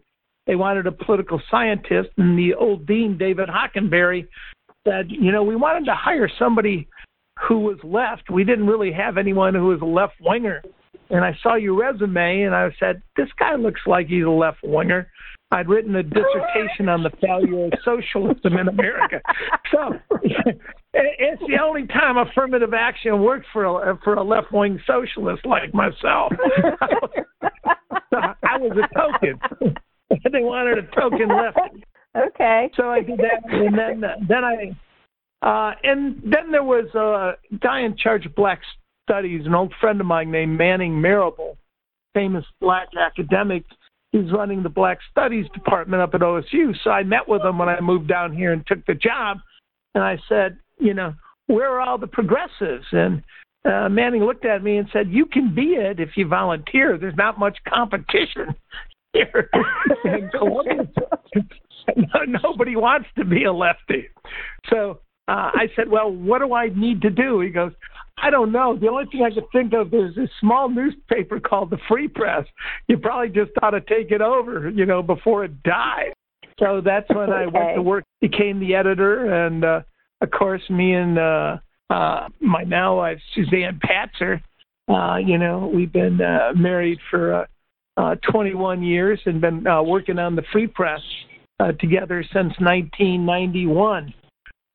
they 0.47 0.55
wanted 0.55 0.87
a 0.87 0.91
political 0.91 1.41
scientist, 1.49 2.09
and 2.17 2.37
the 2.37 2.53
old 2.53 2.85
dean, 2.85 3.17
David 3.17 3.49
Hockenberry, 3.49 4.27
said, 4.87 5.07
you 5.09 5.31
know, 5.31 5.43
we 5.43 5.55
wanted 5.55 5.85
to 5.85 5.95
hire 5.95 6.29
somebody 6.37 6.87
who 7.47 7.59
was 7.59 7.77
left. 7.83 8.29
We 8.29 8.43
didn't 8.43 8.67
really 8.67 8.91
have 8.91 9.17
anyone 9.17 9.55
who 9.55 9.67
was 9.67 9.81
a 9.81 9.85
left 9.85 10.15
winger. 10.21 10.61
And 11.09 11.23
I 11.23 11.37
saw 11.41 11.55
your 11.55 11.75
resume, 11.75 12.43
and 12.43 12.55
I 12.55 12.69
said, 12.79 13.01
this 13.15 13.29
guy 13.37 13.55
looks 13.55 13.81
like 13.85 14.07
he's 14.07 14.25
a 14.25 14.29
left 14.29 14.59
winger. 14.63 15.09
I'd 15.51 15.69
written 15.69 15.95
a 15.95 16.03
dissertation 16.03 16.89
on 16.89 17.03
the 17.03 17.11
failure 17.21 17.65
of 17.65 17.73
socialism 17.83 18.57
in 18.57 18.67
America. 18.67 19.21
So 19.71 19.99
it's 20.93 21.41
the 21.47 21.57
only 21.61 21.87
time 21.87 22.17
affirmative 22.17 22.73
action 22.73 23.21
worked 23.21 23.47
for 23.51 23.65
a, 23.65 23.97
for 24.03 24.13
a 24.13 24.23
left 24.23 24.53
wing 24.53 24.79
socialist 24.87 25.45
like 25.45 25.73
myself. 25.73 26.31
I 28.13 28.57
was 28.57 28.77
a 28.77 28.87
token. 28.93 29.75
They 30.31 30.41
wanted 30.41 30.77
a 30.77 30.83
token 30.95 31.29
left. 31.29 31.57
Okay. 32.15 32.71
So 32.77 32.89
I 32.89 33.01
did 33.01 33.19
that, 33.19 33.43
and 33.51 33.77
then 33.77 34.01
then 34.25 34.43
I, 34.45 34.71
uh, 35.41 35.73
and 35.83 36.21
then 36.23 36.49
there 36.49 36.63
was 36.63 36.85
a 36.95 37.33
guy 37.57 37.81
in 37.81 37.97
charge 37.97 38.25
of 38.25 38.33
black 38.35 38.61
studies, 39.03 39.45
an 39.45 39.53
old 39.53 39.73
friend 39.81 39.99
of 39.99 40.07
mine 40.07 40.31
named 40.31 40.57
Manning 40.57 41.01
Marable, 41.01 41.57
famous 42.13 42.45
black 42.61 42.87
academic. 42.97 43.65
He's 44.13 44.31
running 44.31 44.63
the 44.63 44.69
black 44.69 44.99
studies 45.11 45.45
department 45.53 46.01
up 46.01 46.13
at 46.13 46.21
OSU. 46.21 46.73
So 46.85 46.89
I 46.89 47.03
met 47.03 47.27
with 47.27 47.41
him 47.41 47.57
when 47.57 47.67
I 47.67 47.81
moved 47.81 48.07
down 48.07 48.33
here 48.33 48.53
and 48.53 48.65
took 48.65 48.85
the 48.85 48.93
job, 48.93 49.39
and 49.93 50.01
I 50.01 50.17
said, 50.29 50.57
you 50.79 50.93
know, 50.93 51.13
where 51.47 51.69
are 51.69 51.81
all 51.81 51.97
the 51.97 52.07
progressives? 52.07 52.85
And 52.93 53.21
uh, 53.65 53.89
Manning 53.89 54.23
looked 54.23 54.45
at 54.45 54.63
me 54.63 54.77
and 54.77 54.87
said, 54.93 55.09
"You 55.09 55.25
can 55.25 55.53
be 55.53 55.73
it 55.73 55.99
if 55.99 56.15
you 56.15 56.27
volunteer. 56.27 56.97
There's 56.97 57.17
not 57.17 57.37
much 57.37 57.57
competition 57.67 58.55
here 59.15 59.49
in 60.05 60.29
Columbus. 60.29 60.87
Nobody 62.43 62.75
wants 62.75 63.07
to 63.17 63.25
be 63.25 63.45
a 63.45 63.53
lefty. 63.53 64.07
So 64.69 64.99
uh, 65.27 65.51
I 65.53 65.67
said, 65.75 65.89
Well, 65.89 66.11
what 66.11 66.39
do 66.39 66.53
I 66.53 66.69
need 66.75 67.01
to 67.03 67.09
do? 67.09 67.39
He 67.39 67.49
goes, 67.49 67.71
I 68.17 68.29
don't 68.29 68.51
know. 68.51 68.77
The 68.79 68.87
only 68.87 69.05
thing 69.11 69.23
I 69.23 69.33
could 69.33 69.45
think 69.51 69.73
of 69.73 69.93
is 69.93 70.17
a 70.17 70.27
small 70.39 70.69
newspaper 70.69 71.39
called 71.39 71.69
the 71.69 71.77
Free 71.87 72.07
Press. 72.07 72.45
You 72.87 72.97
probably 72.97 73.29
just 73.29 73.51
ought 73.61 73.71
to 73.71 73.81
take 73.81 74.11
it 74.11 74.21
over, 74.21 74.69
you 74.69 74.85
know, 74.85 75.03
before 75.03 75.43
it 75.43 75.63
dies. 75.63 76.13
So 76.59 76.81
that's 76.83 77.09
when 77.09 77.31
I 77.31 77.47
went 77.47 77.75
to 77.75 77.81
work, 77.81 78.05
became 78.21 78.61
the 78.61 78.75
editor, 78.75 79.45
and 79.45 79.65
uh, 79.65 79.81
of 80.21 80.31
course, 80.31 80.61
me 80.69 80.93
and 80.93 81.19
uh, 81.19 81.57
uh, 81.89 82.29
my 82.39 82.63
now 82.63 82.97
wife 82.97 83.19
Suzanne 83.33 83.79
Patzer, 83.83 84.41
uh, 84.87 85.17
you 85.17 85.37
know, 85.37 85.69
we've 85.73 85.91
been 85.91 86.21
uh, 86.21 86.53
married 86.55 86.99
for 87.09 87.33
uh, 87.33 87.45
uh, 87.97 88.15
21 88.29 88.83
years 88.83 89.19
and 89.25 89.41
been 89.41 89.65
uh, 89.65 89.81
working 89.81 90.19
on 90.19 90.35
the 90.35 90.43
Free 90.51 90.67
Press 90.67 91.01
uh, 91.59 91.71
together 91.73 92.23
since 92.23 92.53
1991. 92.59 94.13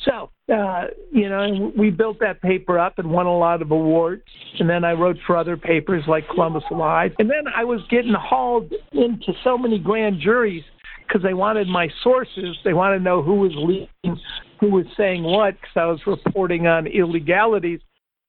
So, 0.03 0.31
uh, 0.53 0.87
you 1.13 1.29
know, 1.29 1.73
we 1.77 1.91
built 1.91 2.19
that 2.21 2.41
paper 2.41 2.79
up 2.79 2.99
and 2.99 3.11
won 3.11 3.27
a 3.27 3.37
lot 3.37 3.61
of 3.61 3.71
awards. 3.71 4.23
And 4.59 4.69
then 4.69 4.85
I 4.85 4.93
wrote 4.93 5.19
for 5.27 5.37
other 5.37 5.57
papers 5.57 6.05
like 6.09 6.27
Columbus 6.29 6.65
Alive. 6.71 7.13
And 7.19 7.29
then 7.29 7.45
I 7.55 7.65
was 7.65 7.81
getting 7.91 8.15
hauled 8.15 8.73
into 8.93 9.33
so 9.45 9.59
many 9.59 9.79
grand 9.79 10.21
juries 10.21 10.65
because 11.07 11.23
they 11.23 11.35
wanted 11.35 11.69
my 11.69 11.89
sources. 12.03 12.57
They 12.65 12.73
wanted 12.73 12.99
to 12.99 13.05
know 13.05 13.23
who 13.23 13.35
was 13.35 13.53
leaking, 13.57 14.21
who 14.59 14.71
was 14.71 14.87
saying 14.97 15.23
what, 15.23 15.61
because 15.61 15.77
I 15.77 15.85
was 15.85 16.01
reporting 16.07 16.67
on 16.67 16.87
illegalities. 16.87 17.81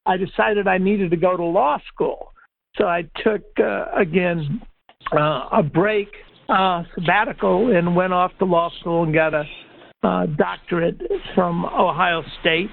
I 0.05 0.17
decided 0.17 0.67
I 0.67 0.77
needed 0.77 1.11
to 1.11 1.17
go 1.17 1.37
to 1.37 1.43
law 1.43 1.77
school. 1.93 2.33
So 2.75 2.85
I 2.85 3.03
took, 3.23 3.43
uh, 3.59 3.85
again, 3.95 4.61
uh, 5.11 5.49
a 5.51 5.63
break, 5.63 6.09
uh, 6.49 6.83
sabbatical, 6.95 7.75
and 7.75 7.95
went 7.95 8.13
off 8.13 8.31
to 8.39 8.45
law 8.45 8.69
school 8.79 9.03
and 9.03 9.13
got 9.13 9.33
a 9.33 9.43
uh, 10.03 10.25
doctorate 10.25 11.01
from 11.35 11.65
Ohio 11.65 12.23
State. 12.39 12.69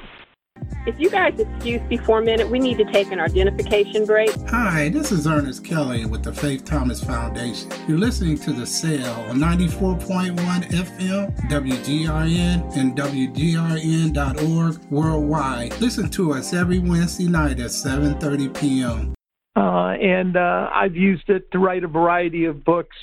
If 0.86 0.98
you 0.98 1.10
guys 1.10 1.38
excuse 1.38 1.80
me 1.82 1.98
for 1.98 2.20
a 2.20 2.24
minute, 2.24 2.48
we 2.50 2.58
need 2.58 2.78
to 2.78 2.84
take 2.92 3.12
an 3.12 3.20
identification 3.20 4.04
break. 4.04 4.30
Hi, 4.48 4.88
this 4.88 5.12
is 5.12 5.26
Ernest 5.26 5.64
Kelly 5.64 6.06
with 6.06 6.22
the 6.22 6.32
Faith 6.32 6.64
Thomas 6.64 7.02
Foundation. 7.02 7.70
You're 7.86 7.98
listening 7.98 8.38
to 8.38 8.52
The 8.52 8.66
Cell 8.66 9.20
on 9.28 9.36
94.1 9.38 10.36
FM, 10.36 11.48
WGRN, 11.48 12.76
and 12.76 12.96
WGRN.org 12.96 14.90
worldwide. 14.90 15.80
Listen 15.80 16.08
to 16.10 16.32
us 16.32 16.52
every 16.52 16.78
Wednesday 16.78 17.28
night 17.28 17.60
at 17.60 17.70
7.30 17.70 18.58
p.m. 18.58 19.14
Uh, 19.58 19.96
and 20.00 20.36
uh, 20.36 20.70
I've 20.72 20.94
used 20.94 21.28
it 21.28 21.50
to 21.50 21.58
write 21.58 21.82
a 21.82 21.88
variety 21.88 22.44
of 22.44 22.64
books 22.64 22.94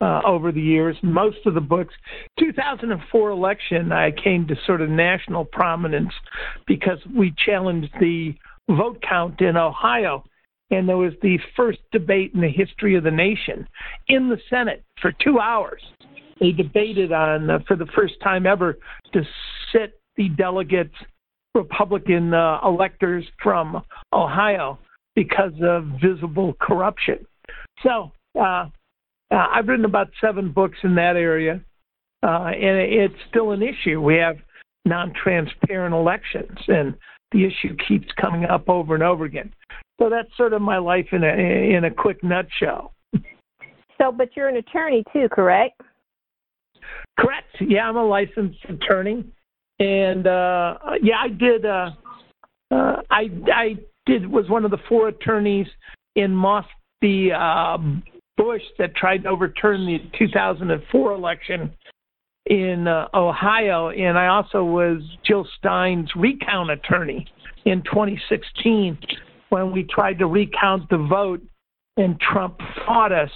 uh, 0.00 0.22
over 0.24 0.50
the 0.50 0.60
years. 0.60 0.96
Most 1.02 1.44
of 1.44 1.52
the 1.52 1.60
books, 1.60 1.92
2004 2.38 3.30
election, 3.30 3.92
I 3.92 4.10
came 4.10 4.46
to 4.46 4.56
sort 4.66 4.80
of 4.80 4.88
national 4.88 5.44
prominence 5.44 6.12
because 6.66 6.98
we 7.14 7.34
challenged 7.44 7.92
the 8.00 8.34
vote 8.70 9.04
count 9.06 9.42
in 9.42 9.58
Ohio, 9.58 10.24
and 10.70 10.88
there 10.88 10.96
was 10.96 11.12
the 11.20 11.38
first 11.54 11.80
debate 11.92 12.32
in 12.32 12.40
the 12.40 12.48
history 12.48 12.96
of 12.96 13.04
the 13.04 13.10
nation 13.10 13.68
in 14.08 14.30
the 14.30 14.38
Senate 14.48 14.82
for 15.02 15.12
two 15.22 15.38
hours. 15.38 15.82
They 16.40 16.52
debated 16.52 17.12
on, 17.12 17.50
uh, 17.50 17.58
for 17.68 17.76
the 17.76 17.86
first 17.94 18.14
time 18.22 18.46
ever, 18.46 18.78
to 19.12 19.22
sit 19.70 20.00
the 20.16 20.30
delegates, 20.30 20.94
Republican 21.54 22.32
uh, 22.32 22.58
electors 22.64 23.26
from 23.42 23.82
Ohio, 24.14 24.78
because 25.14 25.52
of 25.62 25.84
visible 26.02 26.54
corruption. 26.60 27.26
So 27.82 28.12
uh, 28.38 28.68
uh, 29.30 29.46
I've 29.52 29.68
written 29.68 29.84
about 29.84 30.08
seven 30.20 30.52
books 30.52 30.78
in 30.82 30.94
that 30.96 31.16
area, 31.16 31.60
uh, 32.22 32.46
and 32.46 32.78
it's 32.78 33.14
still 33.28 33.52
an 33.52 33.62
issue. 33.62 34.00
We 34.00 34.16
have 34.16 34.36
non-transparent 34.84 35.94
elections, 35.94 36.58
and 36.68 36.94
the 37.32 37.44
issue 37.44 37.76
keeps 37.88 38.08
coming 38.20 38.44
up 38.44 38.68
over 38.68 38.94
and 38.94 39.02
over 39.02 39.24
again. 39.24 39.52
So 40.00 40.08
that's 40.10 40.28
sort 40.36 40.52
of 40.52 40.62
my 40.62 40.78
life 40.78 41.06
in 41.12 41.22
a 41.22 41.76
in 41.76 41.84
a 41.84 41.90
quick 41.90 42.22
nutshell. 42.22 42.92
So, 43.98 44.10
but 44.10 44.30
you're 44.36 44.48
an 44.48 44.56
attorney 44.56 45.04
too, 45.12 45.28
correct? 45.30 45.80
Correct. 47.18 47.48
Yeah, 47.60 47.88
I'm 47.88 47.96
a 47.96 48.04
licensed 48.04 48.58
attorney, 48.68 49.24
and 49.78 50.26
uh, 50.26 50.76
yeah, 51.02 51.16
I 51.22 51.28
did. 51.28 51.64
Uh, 51.64 51.90
uh, 52.70 52.96
I 53.10 53.30
I 53.52 53.76
did 54.06 54.26
was 54.26 54.48
one 54.48 54.64
of 54.64 54.70
the 54.70 54.78
four 54.88 55.08
attorneys 55.08 55.66
in 56.16 56.34
Moss 56.34 56.66
v. 57.00 57.32
uh, 57.32 57.78
Bush 58.36 58.62
that 58.78 58.96
tried 58.96 59.24
to 59.24 59.28
overturn 59.28 59.86
the 59.86 59.98
2004 60.18 61.12
election 61.12 61.72
in 62.46 62.86
uh, 62.88 63.08
Ohio, 63.14 63.90
and 63.90 64.18
I 64.18 64.26
also 64.26 64.64
was 64.64 65.00
Jill 65.24 65.46
Stein's 65.58 66.10
recount 66.14 66.70
attorney 66.70 67.26
in 67.64 67.82
2016 67.84 68.98
when 69.48 69.72
we 69.72 69.84
tried 69.84 70.18
to 70.18 70.26
recount 70.26 70.88
the 70.90 70.98
vote, 70.98 71.40
and 71.96 72.20
Trump 72.20 72.58
fought 72.84 73.12
us 73.12 73.30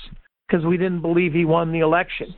because 0.46 0.64
we 0.66 0.76
didn't 0.76 1.00
believe 1.00 1.32
he 1.32 1.44
won 1.44 1.72
the 1.72 1.78
election. 1.78 2.35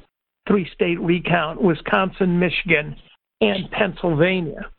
Three 0.46 0.68
state 0.74 1.00
recount 1.00 1.62
Wisconsin, 1.62 2.38
Michigan, 2.38 2.96
and 3.40 3.70
Pennsylvania. 3.70 4.70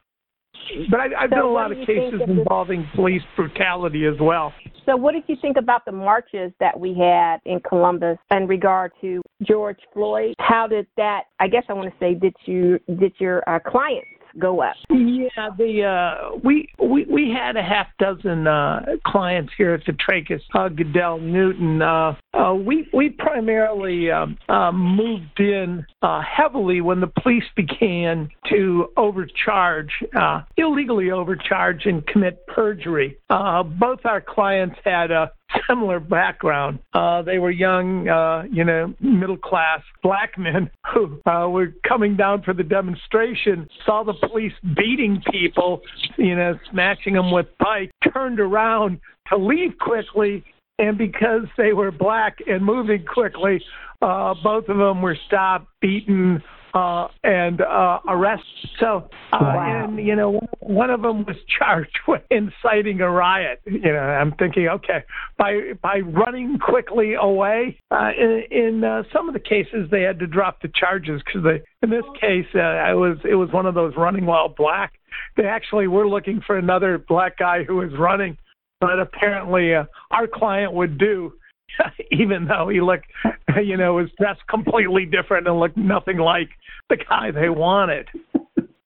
But 0.90 1.00
I, 1.00 1.06
I've 1.24 1.30
so 1.30 1.36
done 1.36 1.46
a 1.46 1.52
lot 1.52 1.72
of 1.72 1.78
cases 1.86 2.22
involving 2.28 2.88
police 2.96 3.22
brutality 3.36 4.06
as 4.06 4.20
well. 4.20 4.54
So, 4.86 4.96
what 4.96 5.14
did 5.14 5.24
you 5.28 5.36
think 5.42 5.58
about 5.58 5.86
the 5.86 5.92
marches 5.92 6.52
that 6.60 6.80
we 6.80 6.96
had 6.98 7.38
in 7.46 7.60
Columbus 7.60 8.18
in 8.32 8.48
regard 8.48 8.92
to 9.02 9.22
George 9.44 9.80
Floyd? 9.94 10.36
How 10.40 10.68
did 10.68 10.88
that? 10.98 11.24
I 11.40 11.48
guess 11.48 11.64
I 11.70 11.74
want 11.74 11.92
to 11.92 12.00
say, 12.00 12.14
did 12.16 12.36
you 12.46 12.80
did 13.00 13.14
your 13.20 13.44
uh, 13.48 13.60
clients 13.60 14.08
go 14.40 14.62
up? 14.62 14.76
Yeah, 14.90 15.50
the 15.58 15.84
uh, 15.84 16.38
we 16.44 16.68
we 16.80 17.06
we 17.06 17.34
had 17.36 17.56
a 17.58 17.64
half 17.64 17.88
dozen 18.00 18.48
uh, 18.48 18.82
clients 19.06 19.52
here 19.58 19.74
at 19.74 19.82
Fitrakis, 19.84 20.42
uh, 20.56 20.70
Goodell, 20.70 21.20
Newton. 21.20 21.82
Uh, 21.82 22.16
uh, 22.34 22.54
we 22.54 22.88
we 22.94 23.10
primarily 23.10 24.10
um, 24.10 24.38
uh, 24.48 24.72
moved 24.72 25.40
in 25.40 25.86
uh, 26.02 26.22
heavily 26.22 26.82
when 26.82 27.02
the 27.02 27.12
police 27.22 27.44
began 27.56 28.30
to 28.50 28.88
overcharge, 28.98 29.92
uh, 30.16 30.42
illegally 30.58 31.12
overcharge, 31.12 31.86
and 31.86 32.06
commit 32.08 32.46
perjury. 32.48 33.18
Uh, 33.30 33.64
both 33.64 34.00
our 34.06 34.22
clients 34.22 34.78
had 34.84 35.12
a 35.12 35.32
similar 35.68 36.00
background. 36.00 36.80
Uh, 36.94 37.22
they 37.22 37.40
were 37.40 37.52
young, 37.52 38.08
uh, 38.08 38.44
you 38.52 38.64
know, 38.64 38.94
middle 39.00 39.38
class 39.38 39.82
black 40.02 40.38
men 40.38 40.70
who 40.94 41.20
uh, 41.26 41.48
were 41.50 41.74
coming 41.88 42.16
down 42.16 42.42
for 42.42 42.54
the 42.54 42.64
demonstration, 42.64 43.68
saw 43.86 44.04
the 44.04 44.14
police 44.28 44.54
beating 44.76 45.22
people, 45.32 45.82
you 46.18 46.36
know, 46.36 46.58
smashing 46.72 47.14
them 47.14 47.32
with 47.32 47.48
bikes, 47.60 47.92
turned 48.14 48.40
around 48.40 49.00
to 49.30 49.38
leave 49.38 49.78
quickly. 49.80 50.44
And 50.80 50.98
because 50.98 51.44
they 51.58 51.74
were 51.74 51.92
black 51.92 52.38
and 52.48 52.66
moving 52.66 53.06
quickly, 53.06 53.64
uh, 54.02 54.34
both 54.44 54.68
of 54.68 54.78
them 54.78 55.02
were 55.02 55.18
stopped, 55.28 55.68
beaten, 55.80 56.42
uh, 56.74 57.08
and 57.24 57.62
uh, 57.62 58.00
arrested. 58.08 58.46
So, 58.80 59.10
uh, 59.34 59.38
wow. 59.42 59.86
and 59.86 60.06
you 60.06 60.16
know, 60.16 60.40
one 60.60 60.90
of 60.90 61.02
them 61.02 61.26
was 61.26 61.36
charged 61.60 62.00
with 62.08 62.22
inciting 62.30 63.02
a 63.02 63.10
riot. 63.10 63.62
You 63.66 63.80
know, 63.80 64.00
I'm 64.00 64.34
thinking, 64.34 64.68
okay, 64.68 65.04
by 65.38 65.74
by 65.82 66.00
running 66.00 66.60
quickly 66.60 67.14
away. 67.14 67.78
Uh, 67.92 68.12
in 68.18 68.44
in 68.52 68.84
uh, 68.84 69.04
some 69.14 69.28
of 69.28 69.34
the 69.34 69.40
cases, 69.40 69.90
they 69.92 70.02
had 70.02 70.20
to 70.20 70.28
drop 70.28 70.62
the 70.62 70.70
charges 70.74 71.22
because 71.26 71.44
they. 71.44 71.62
In 71.84 71.90
this 71.90 72.06
case, 72.20 72.46
uh, 72.54 72.60
I 72.60 72.94
was 72.94 73.18
it 73.30 73.36
was 73.36 73.52
one 73.52 73.66
of 73.66 73.74
those 73.74 73.94
running 73.98 74.26
while 74.26 74.50
black. 74.50 74.94
They 75.36 75.46
actually 75.46 75.88
were 75.88 76.08
looking 76.08 76.42
for 76.46 76.58
another 76.58 76.98
black 76.98 77.38
guy 77.38 77.64
who 77.64 77.76
was 77.78 77.92
running, 77.98 78.38
but 78.82 79.00
apparently, 79.00 79.74
uh, 79.74 79.86
our 80.12 80.28
client 80.28 80.74
would 80.74 80.98
do 80.98 81.32
even 82.12 82.46
though 82.46 82.70
he 82.70 82.82
looked, 82.82 83.06
you 83.64 83.78
know, 83.78 83.96
was 83.96 84.10
dressed 84.20 84.46
completely 84.50 85.06
different 85.06 85.48
and 85.48 85.60
looked 85.60 85.78
nothing 85.78 86.18
like 86.18 86.50
the 86.90 86.98
guy 86.98 87.32
they 87.32 87.50
wanted. 87.50 88.08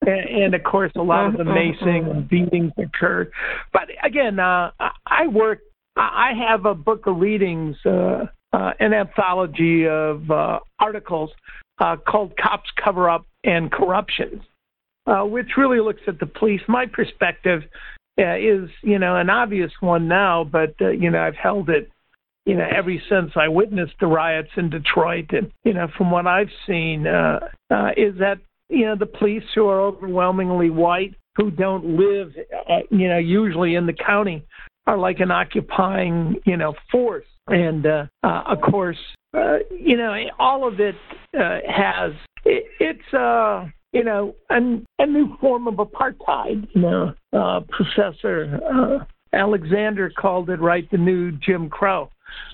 and, 0.02 0.30
and 0.30 0.56
of 0.56 0.64
course, 0.64 0.92
a 0.96 1.02
lot 1.02 1.28
of 1.28 1.38
the 1.38 1.44
macing 1.44 2.10
and 2.10 2.28
beatings 2.28 2.72
occurred. 2.78 3.32
But 3.74 3.90
again, 4.04 4.40
uh, 4.40 4.72
I 4.80 5.28
work. 5.28 5.60
I 5.98 6.34
have 6.50 6.66
a 6.66 6.76
book 6.76 7.08
of 7.08 7.18
readings, 7.18 7.78
uh, 7.86 8.26
uh, 8.52 8.72
an 8.82 8.94
anthology 8.94 9.88
of 9.88 10.30
uh, 10.30 10.60
articles 10.78 11.32
uh, 11.80 11.96
called 11.96 12.34
"Cops 12.38 12.70
Cover 12.84 13.10
Up 13.10 13.26
and 13.46 13.72
Corruptions," 13.72 14.44
uh, 15.08 15.22
which 15.22 15.52
really 15.56 15.80
looks 15.80 16.02
at 16.08 16.20
the 16.20 16.26
police. 16.26 16.60
My 16.68 16.86
perspective 16.86 17.64
uh, 18.20 18.36
is, 18.36 18.70
you 18.82 19.00
know, 19.00 19.18
an 19.18 19.30
obvious 19.30 19.72
one 19.80 20.08
now, 20.08 20.44
but 20.44 20.76
uh, 20.82 20.90
you 20.90 21.10
know, 21.12 21.20
I've 21.20 21.36
held 21.36 21.70
it 21.70 21.90
you 22.46 22.56
know, 22.56 22.66
ever 22.76 22.94
since 23.10 23.32
I 23.36 23.48
witnessed 23.48 23.96
the 24.00 24.06
riots 24.06 24.50
in 24.56 24.70
Detroit, 24.70 25.32
and 25.32 25.52
you 25.64 25.74
know, 25.74 25.88
from 25.98 26.12
what 26.12 26.28
I've 26.28 26.52
seen, 26.68 27.08
uh, 27.08 27.40
uh, 27.72 27.90
is 27.98 28.18
that 28.20 28.38
you 28.70 28.86
know 28.86 28.96
the 28.96 29.08
police 29.08 29.44
who 29.56 29.68
are 29.68 29.82
overwhelmingly 29.82 30.70
white, 30.70 31.16
who 31.36 31.50
don't 31.50 31.98
live, 31.98 32.34
uh, 32.70 32.80
you 32.92 33.10
know, 33.10 33.18
usually 33.18 33.76
in 33.76 33.88
the 33.88 33.94
county, 33.94 34.46
are 34.86 34.98
like 34.98 35.20
an 35.20 35.32
occupying, 35.32 36.36
you 36.46 36.56
know, 36.56 36.76
force. 36.92 37.26
And 37.48 37.86
uh, 37.86 38.06
uh, 38.24 38.44
of 38.48 38.62
course, 38.62 38.98
uh, 39.36 39.58
you 39.72 39.98
know, 39.98 40.16
all 40.38 40.68
of 40.68 40.80
it 40.80 40.96
uh, 41.38 41.60
has 41.68 42.12
it, 42.44 42.66
it's 42.80 43.14
uh, 43.14 43.66
you 43.96 44.04
know 44.04 44.36
a, 44.52 44.58
a 45.00 45.06
new 45.06 45.36
form 45.40 45.68
of 45.68 45.76
apartheid. 45.76 46.68
You 46.76 46.82
know, 46.82 47.14
uh, 47.34 47.62
Professor 47.70 48.60
uh, 48.72 49.06
Alexander 49.34 50.12
called 50.16 50.50
it 50.50 50.60
right 50.60 50.90
the 50.92 50.98
new 50.98 51.32
Jim 51.32 51.70
Crow. 51.70 52.12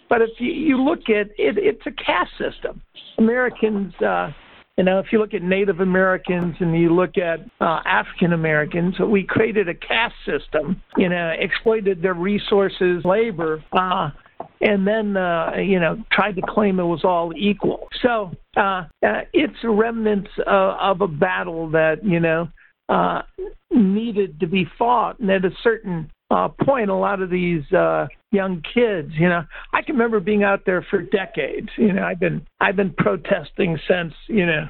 But 0.08 0.22
if 0.22 0.30
you, 0.38 0.52
you 0.52 0.78
look 0.82 1.10
at 1.10 1.28
it, 1.38 1.58
it's 1.58 1.86
a 1.88 1.92
caste 1.92 2.32
system. 2.38 2.82
Americans, 3.18 3.94
uh, 4.02 4.32
you 4.78 4.84
know, 4.84 5.00
if 5.00 5.08
you 5.12 5.20
look 5.20 5.34
at 5.34 5.42
Native 5.42 5.80
Americans 5.80 6.56
and 6.60 6.80
you 6.80 6.94
look 6.94 7.18
at 7.18 7.40
uh, 7.60 7.80
African 7.86 8.34
Americans, 8.34 9.00
we 9.00 9.24
created 9.24 9.68
a 9.68 9.74
caste 9.74 10.16
system, 10.26 10.82
you 10.98 11.10
know, 11.10 11.34
exploited 11.38 12.02
their 12.02 12.14
resources, 12.14 13.04
labor, 13.04 13.64
uh, 13.74 14.10
and 14.62 14.88
then, 14.88 15.18
uh, 15.18 15.54
you 15.58 15.80
know, 15.80 15.98
tried 16.12 16.36
to 16.36 16.42
claim 16.48 16.80
it 16.80 16.84
was 16.84 17.04
all 17.04 17.34
equal. 17.36 17.88
So 18.02 18.32
uh, 18.56 18.86
uh, 19.06 19.22
it's 19.34 19.58
remnants 19.64 20.30
uh, 20.46 20.78
of 20.80 21.02
a 21.02 21.08
battle 21.08 21.72
that, 21.72 22.04
you 22.04 22.20
know, 22.20 22.48
uh, 22.88 23.24
needed 23.72 24.40
to 24.40 24.48
be 24.48 24.68
fought. 24.78 25.20
And 25.20 25.32
at 25.32 25.46
a 25.46 25.52
certain 25.64 26.12
uh, 26.30 26.50
point, 26.64 26.90
a 26.90 26.96
lot 26.96 27.22
of 27.22 27.30
these 27.30 27.70
uh, 27.72 28.08
young 28.32 28.62
kids, 28.74 29.12
you 29.14 29.28
know, 29.28 29.44
I 29.74 29.82
can 29.82 29.96
remember 29.96 30.20
being 30.20 30.44
out 30.44 30.62
there 30.66 30.86
for 30.90 31.02
decades. 31.02 31.70
You 31.78 31.94
know, 31.94 32.04
I've 32.04 32.20
been 32.20 32.46
I've 32.60 32.76
been 32.76 32.94
protesting 32.94 33.80
since 33.88 34.14
you 34.28 34.46
know 34.46 34.68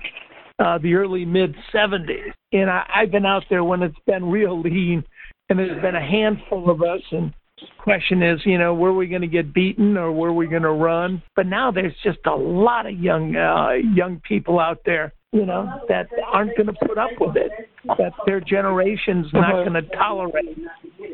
uh, 0.59 0.77
the 0.77 0.93
early 0.93 1.25
mid 1.25 1.55
'70s, 1.73 2.31
and 2.53 2.69
I, 2.69 2.85
I've 2.95 3.11
been 3.11 3.25
out 3.25 3.43
there 3.49 3.63
when 3.63 3.83
it's 3.83 3.95
been 4.07 4.25
real 4.25 4.59
lean, 4.59 5.03
and 5.49 5.59
there's 5.59 5.81
been 5.81 5.95
a 5.95 6.05
handful 6.05 6.69
of 6.69 6.81
us, 6.81 7.01
and 7.11 7.33
question 7.77 8.23
is, 8.23 8.39
you 8.45 8.57
know, 8.57 8.73
were 8.73 8.93
we 8.93 9.07
going 9.07 9.21
to 9.21 9.27
get 9.27 9.53
beaten 9.53 9.97
or 9.97 10.11
were 10.11 10.33
we 10.33 10.47
going 10.47 10.61
to 10.63 10.71
run? 10.71 11.21
But 11.35 11.47
now 11.47 11.71
there's 11.71 11.95
just 12.03 12.19
a 12.25 12.35
lot 12.35 12.85
of 12.85 12.97
young 12.97 13.35
uh, 13.35 13.73
young 13.95 14.21
people 14.27 14.59
out 14.59 14.79
there, 14.85 15.13
you 15.31 15.45
know, 15.45 15.69
that 15.87 16.07
aren't 16.31 16.55
going 16.55 16.67
to 16.67 16.87
put 16.87 16.97
up 16.97 17.11
with 17.19 17.35
it. 17.37 17.51
That 17.85 18.13
their 18.25 18.39
generation's 18.39 19.27
not 19.33 19.65
going 19.65 19.73
to 19.73 19.81
tolerate 19.95 20.57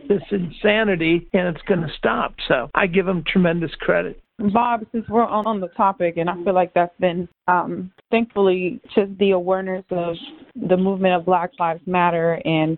this 0.08 0.22
insanity, 0.32 1.28
and 1.34 1.56
it's 1.56 1.66
going 1.68 1.82
to 1.82 1.92
stop. 1.98 2.36
So 2.48 2.70
I 2.76 2.88
give 2.88 3.06
them 3.06 3.24
tremendous 3.26 3.72
credit. 3.80 4.22
Bob, 4.54 4.86
since 4.92 5.08
we're 5.10 5.26
on, 5.26 5.48
on 5.48 5.60
the 5.60 5.68
topic, 5.70 6.18
and 6.18 6.30
I 6.30 6.36
feel 6.44 6.54
like 6.54 6.72
that's 6.76 6.96
been, 7.00 7.28
um, 7.48 7.92
thankfully, 8.12 8.80
just 8.94 9.18
the 9.18 9.32
awareness 9.32 9.84
of 9.90 10.16
the 10.56 10.78
movement 10.78 11.16
of 11.16 11.26
Black 11.26 11.52
Lives 11.60 11.82
Matter 11.88 12.40
and 12.46 12.78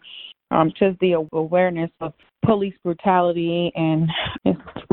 um, 0.51 0.71
just 0.77 0.99
the 0.99 1.13
awareness 1.33 1.91
of 2.01 2.13
police 2.45 2.73
brutality 2.83 3.71
and 3.75 4.09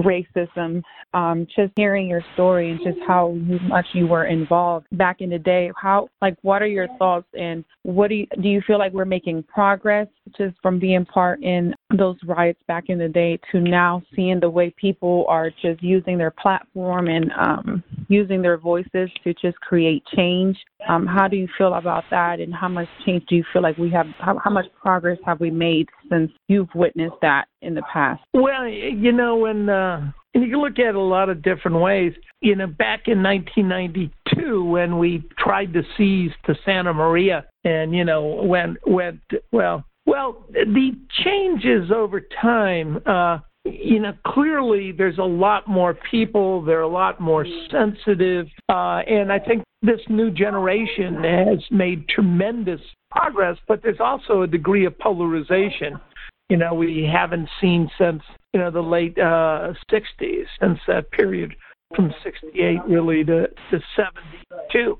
racism. 0.00 0.82
Um, 1.14 1.46
just 1.56 1.72
hearing 1.76 2.08
your 2.08 2.22
story 2.34 2.70
and 2.70 2.80
just 2.84 2.98
how 3.06 3.30
much 3.62 3.86
you 3.94 4.06
were 4.06 4.26
involved 4.26 4.86
back 4.92 5.20
in 5.20 5.30
the 5.30 5.38
day. 5.38 5.70
How, 5.80 6.08
like, 6.20 6.36
what 6.42 6.62
are 6.62 6.66
your 6.66 6.88
thoughts 6.98 7.28
and 7.38 7.64
what 7.82 8.08
do 8.08 8.16
you 8.16 8.26
do? 8.42 8.48
You 8.48 8.60
feel 8.66 8.78
like 8.78 8.92
we're 8.92 9.04
making 9.06 9.44
progress 9.44 10.08
just 10.36 10.56
from 10.60 10.78
being 10.78 11.06
part 11.06 11.42
in 11.42 11.74
those 11.96 12.16
riots 12.24 12.60
back 12.66 12.84
in 12.88 12.98
the 12.98 13.08
day 13.08 13.38
to 13.52 13.60
now 13.60 14.02
seeing 14.14 14.40
the 14.40 14.50
way 14.50 14.74
people 14.76 15.24
are 15.28 15.50
just 15.50 15.82
using 15.82 16.18
their 16.18 16.32
platform 16.32 17.06
and 17.06 17.30
um, 17.38 17.84
using 18.08 18.42
their 18.42 18.58
voices 18.58 19.08
to 19.22 19.32
just 19.34 19.58
create 19.60 20.02
change. 20.14 20.56
Um, 20.88 21.06
how 21.06 21.28
do 21.28 21.36
you 21.36 21.48
feel 21.56 21.74
about 21.74 22.04
that, 22.10 22.40
and 22.40 22.52
how 22.52 22.68
much 22.68 22.88
change 23.04 23.24
do 23.28 23.36
you 23.36 23.44
feel 23.52 23.62
like 23.62 23.78
we 23.78 23.90
have? 23.90 24.06
How, 24.18 24.38
how 24.42 24.50
much 24.50 24.66
progress 24.80 25.18
have 25.24 25.40
we 25.40 25.50
made 25.50 25.88
since 26.10 26.30
you've 26.48 26.74
witnessed 26.74 27.16
that 27.22 27.46
in 27.62 27.74
the 27.74 27.82
past? 27.92 28.22
Well, 28.34 28.66
you 28.68 29.12
know, 29.12 29.36
when 29.36 29.68
uh, 29.68 30.10
and 30.34 30.44
you 30.44 30.50
can 30.50 30.60
look 30.60 30.78
at 30.78 30.88
it 30.88 30.94
a 30.94 31.00
lot 31.00 31.28
of 31.28 31.42
different 31.42 31.80
ways. 31.80 32.12
You 32.40 32.56
know, 32.56 32.66
back 32.66 33.04
in 33.06 33.22
1992, 33.22 34.64
when 34.64 34.98
we 34.98 35.26
tried 35.38 35.72
to 35.72 35.82
seize 35.96 36.30
the 36.46 36.56
Santa 36.64 36.92
Maria, 36.92 37.46
and 37.64 37.94
you 37.94 38.04
know, 38.04 38.42
when 38.42 38.76
went 38.86 39.20
well 39.52 39.84
well, 40.16 40.46
the 40.48 40.92
changes 41.24 41.90
over 41.94 42.22
time, 42.40 43.02
uh, 43.04 43.38
you 43.66 44.00
know, 44.00 44.14
clearly 44.26 44.90
there's 44.90 45.18
a 45.18 45.22
lot 45.22 45.68
more 45.68 45.94
people, 46.10 46.64
they're 46.64 46.80
a 46.80 46.88
lot 46.88 47.20
more 47.20 47.44
sensitive, 47.70 48.46
uh, 48.70 49.02
and 49.06 49.30
I 49.30 49.38
think 49.38 49.62
this 49.82 50.00
new 50.08 50.30
generation 50.30 51.22
has 51.22 51.58
made 51.70 52.08
tremendous 52.08 52.80
progress, 53.10 53.58
but 53.68 53.82
there's 53.82 54.00
also 54.00 54.40
a 54.40 54.46
degree 54.46 54.86
of 54.86 54.98
polarization. 54.98 56.00
You 56.48 56.56
know, 56.56 56.72
we 56.72 57.06
haven't 57.12 57.50
seen 57.60 57.90
since, 57.98 58.22
you 58.54 58.60
know, 58.60 58.70
the 58.70 58.80
late 58.80 59.18
uh, 59.18 59.74
60s, 59.92 60.44
since 60.62 60.78
that 60.88 61.10
period 61.10 61.54
from 61.94 62.14
68 62.24 62.78
really 62.88 63.22
to, 63.24 63.48
to 63.70 63.80
72. 63.94 64.98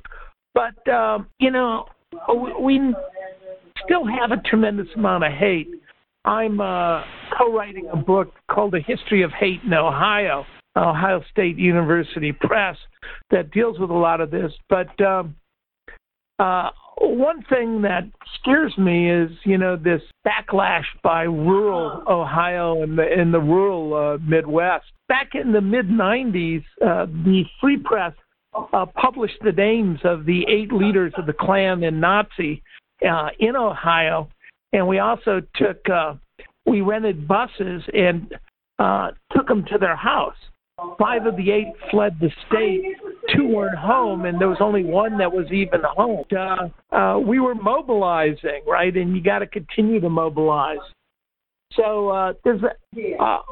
But, 0.53 0.93
um, 0.93 1.29
you 1.39 1.51
know, 1.51 1.87
we 2.61 2.95
still 3.85 4.05
have 4.07 4.33
a 4.33 4.41
tremendous 4.43 4.89
amount 4.97 5.25
of 5.25 5.33
hate. 5.33 5.69
I'm 6.25 6.61
uh, 6.61 7.03
co-writing 7.39 7.89
a 7.93 7.97
book 7.97 8.33
called 8.51 8.73
"The 8.73 8.81
History 8.81 9.23
of 9.23 9.31
Hate 9.33 9.63
in 9.65 9.73
Ohio," 9.73 10.45
Ohio 10.77 11.23
State 11.31 11.57
University 11.57 12.33
Press, 12.33 12.77
that 13.31 13.51
deals 13.53 13.79
with 13.79 13.91
a 13.91 13.95
lot 13.95 14.21
of 14.21 14.31
this. 14.31 14.53
But 14.69 15.01
um, 15.01 15.37
uh, 16.39 16.71
one 16.99 17.45
thing 17.49 17.83
that 17.83 18.05
scares 18.41 18.77
me 18.77 19.11
is, 19.11 19.31
you 19.45 19.59
know, 19.59 19.77
this 19.77 20.03
backlash 20.27 20.85
by 21.03 21.23
rural 21.23 22.03
Ohio 22.09 22.83
and 22.83 22.99
the 22.99 23.21
in 23.21 23.31
the 23.31 23.41
rural 23.41 23.95
uh, 23.95 24.19
Midwest. 24.19 24.87
Back 25.09 25.31
in 25.35 25.53
the 25.53 25.61
mid 25.61 25.89
'90s, 25.89 26.65
uh, 26.85 27.07
the 27.07 27.45
Free 27.61 27.79
Press 27.79 28.15
uh, 28.73 28.87
published 28.87 29.39
the 29.45 29.53
names 29.53 30.01
of 30.05 30.25
the 30.25 30.45
eight 30.49 30.73
leaders 30.73 31.13
of 31.17 31.27
the 31.27 31.33
Klan 31.33 31.83
and 31.85 32.01
Nazi 32.01 32.63
uh, 33.09 33.29
in 33.39 33.57
Ohio, 33.57 34.29
and 34.73 34.87
we 34.87 34.99
also 34.99 35.43
took 35.55 35.89
uh, 35.89 36.15
we 36.67 36.81
rented 36.81 37.27
buses 37.27 37.83
and 37.93 38.35
uh, 38.79 39.11
took 39.33 39.47
them 39.49 39.65
to 39.71 39.79
their 39.79 39.97
house. 39.97 40.37
Five 40.99 41.25
of 41.25 41.37
the 41.37 41.51
eight 41.51 41.73
fled 41.91 42.19
the 42.21 42.31
state. 42.47 42.97
Two 43.35 43.47
weren't 43.49 43.79
home, 43.79 44.27
and 44.27 44.39
there 44.39 44.49
was 44.49 44.59
only 44.61 44.85
one 44.85 45.17
that 45.19 45.33
was 45.33 45.51
even 45.51 45.81
home. 45.83 46.25
Uh, 46.31 46.95
uh, 46.95 47.19
we 47.19 47.41
were 47.41 47.55
mobilizing, 47.55 48.61
right? 48.67 48.95
And 48.95 49.17
you 49.17 49.23
got 49.23 49.39
to 49.39 49.47
continue 49.47 50.01
to 50.01 50.11
mobilize. 50.11 50.79
So 51.75 52.09
uh, 52.09 52.33
there's 52.45 52.63
a, 52.63 53.23
uh, 53.23 53.43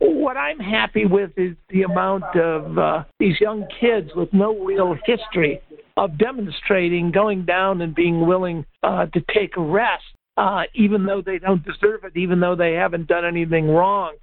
what 0.00 0.36
I'm 0.36 0.58
happy 0.58 1.04
with 1.04 1.32
is 1.36 1.54
the 1.68 1.82
amount 1.82 2.24
of 2.36 2.78
uh, 2.78 3.04
these 3.18 3.40
young 3.40 3.66
kids 3.80 4.10
with 4.14 4.32
no 4.32 4.58
real 4.64 4.96
history 5.04 5.60
of 5.96 6.18
demonstrating, 6.18 7.12
going 7.12 7.44
down 7.44 7.80
and 7.82 7.94
being 7.94 8.26
willing 8.26 8.64
uh, 8.82 9.06
to 9.06 9.20
take 9.32 9.56
a 9.56 9.60
rest, 9.60 10.04
uh, 10.36 10.62
even 10.74 11.04
though 11.04 11.22
they 11.24 11.38
don't 11.38 11.64
deserve 11.64 12.04
it, 12.04 12.16
even 12.16 12.40
though 12.40 12.56
they 12.56 12.72
haven't 12.72 13.06
done 13.06 13.24
anything 13.24 13.68
wrong. 13.68 14.14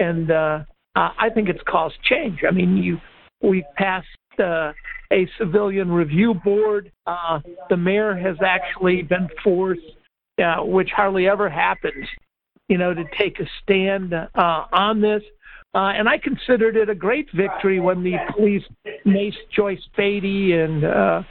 And 0.00 0.30
uh, 0.30 0.60
I 0.96 1.28
think 1.34 1.48
it's 1.48 1.62
caused 1.68 1.96
change. 2.04 2.40
I 2.48 2.52
mean, 2.52 2.76
you 2.76 2.98
we 3.42 3.64
passed 3.76 4.06
uh, 4.38 4.72
a 5.12 5.28
civilian 5.38 5.90
review 5.90 6.34
board. 6.34 6.90
Uh, 7.06 7.40
the 7.68 7.76
mayor 7.76 8.14
has 8.16 8.36
actually 8.44 9.02
been 9.02 9.28
forced, 9.42 9.82
uh, 10.42 10.64
which 10.64 10.88
hardly 10.94 11.28
ever 11.28 11.48
happens, 11.48 12.06
you 12.68 12.78
know, 12.78 12.94
to 12.94 13.04
take 13.18 13.40
a 13.40 13.44
stand 13.62 14.14
uh, 14.14 14.26
on 14.72 15.00
this. 15.00 15.22
Uh, 15.74 15.92
and 15.96 16.08
I 16.08 16.18
considered 16.18 16.76
it 16.76 16.88
a 16.88 16.94
great 16.94 17.28
victory 17.34 17.80
when 17.80 18.04
the 18.04 18.14
police 18.34 18.62
maced 19.04 19.34
Joyce 19.54 19.82
Beatty 19.96 20.52
and, 20.52 20.84
uh, 20.84 21.22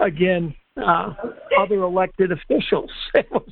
again, 0.00 0.54
uh, 0.76 1.14
other 1.60 1.82
elected 1.82 2.32
officials. 2.32 2.90
Was, 3.30 3.48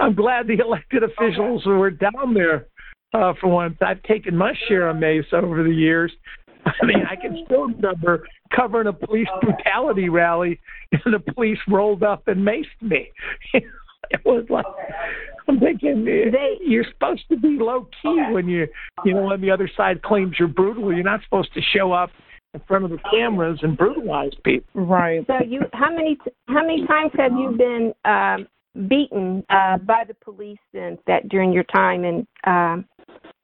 I'm 0.00 0.14
glad 0.14 0.46
the 0.46 0.58
elected 0.58 1.02
officials 1.02 1.66
were 1.66 1.90
down 1.90 2.32
there 2.32 2.66
uh, 3.12 3.34
for 3.40 3.48
once. 3.48 3.76
I've 3.80 4.02
taken 4.04 4.36
my 4.36 4.54
share 4.68 4.88
of 4.88 4.96
mace 4.96 5.26
over 5.32 5.62
the 5.62 5.70
years. 5.70 6.12
I 6.66 6.86
mean, 6.86 7.04
I 7.08 7.16
can 7.16 7.42
still 7.44 7.66
remember 7.66 8.26
covering 8.54 8.88
a 8.88 8.92
police 8.92 9.28
brutality 9.40 10.08
rally, 10.08 10.60
and 10.92 11.14
the 11.14 11.32
police 11.32 11.58
rolled 11.68 12.02
up 12.02 12.26
and 12.28 12.46
maced 12.46 12.64
me. 12.80 13.10
It 14.10 14.20
was 14.24 14.44
like 14.48 14.66
I'm 15.48 15.60
thinking 15.60 16.04
they, 16.04 16.58
you're 16.60 16.84
supposed 16.92 17.22
to 17.30 17.36
be 17.36 17.56
low 17.60 17.88
key 18.02 18.22
when 18.30 18.48
you 18.48 18.66
you 19.04 19.14
know 19.14 19.22
when 19.22 19.40
the 19.40 19.50
other 19.50 19.70
side 19.76 20.02
claims 20.02 20.36
you're 20.38 20.48
brutal. 20.48 20.92
You're 20.92 21.04
not 21.04 21.20
supposed 21.24 21.52
to 21.54 21.60
show 21.60 21.92
up 21.92 22.10
in 22.54 22.60
front 22.66 22.84
of 22.84 22.90
the 22.90 22.98
cameras 23.10 23.58
and 23.62 23.76
brutalize 23.76 24.32
people. 24.44 24.84
Right. 24.84 25.24
So 25.26 25.34
you 25.46 25.62
how 25.72 25.94
many 25.94 26.18
how 26.48 26.62
many 26.62 26.86
times 26.86 27.12
have 27.16 27.32
you 27.32 27.54
been 27.56 27.92
um, 28.04 28.48
beaten 28.88 29.44
uh, 29.50 29.78
by 29.78 30.04
the 30.06 30.14
police 30.14 30.58
since 30.74 30.98
that 31.06 31.28
during 31.28 31.52
your 31.52 31.64
time 31.64 32.04
in 32.04 32.26
um, 32.44 32.84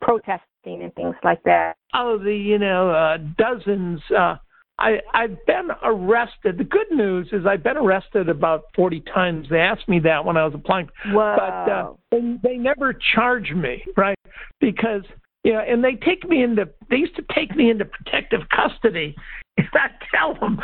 protesting 0.00 0.82
and 0.82 0.94
things 0.94 1.14
like 1.22 1.42
that? 1.44 1.74
Oh, 1.94 2.18
the 2.18 2.34
you 2.34 2.58
know 2.58 2.90
uh, 2.90 3.18
dozens. 3.38 4.00
Uh, 4.16 4.36
I, 4.78 4.98
I've 5.14 5.44
been 5.46 5.68
arrested. 5.82 6.58
The 6.58 6.64
good 6.64 6.90
news 6.90 7.28
is 7.32 7.46
I've 7.46 7.62
been 7.62 7.76
arrested 7.76 8.28
about 8.28 8.64
40 8.74 9.00
times. 9.00 9.46
They 9.50 9.58
asked 9.58 9.88
me 9.88 10.00
that 10.00 10.24
when 10.24 10.36
I 10.36 10.44
was 10.44 10.54
applying. 10.54 10.88
Wow. 11.08 11.36
But 11.36 11.72
uh, 11.72 11.92
they, 12.10 12.38
they 12.42 12.56
never 12.56 12.92
charge 13.14 13.52
me, 13.52 13.84
right? 13.96 14.18
Because, 14.60 15.02
you 15.44 15.52
know, 15.52 15.60
and 15.60 15.84
they 15.84 15.94
take 15.94 16.28
me 16.28 16.42
into, 16.42 16.68
they 16.90 16.96
used 16.96 17.16
to 17.16 17.24
take 17.34 17.54
me 17.54 17.70
into 17.70 17.84
protective 17.84 18.40
custody. 18.54 19.14
And 19.58 19.68
I 19.74 19.88
tell 20.10 20.32
them 20.40 20.58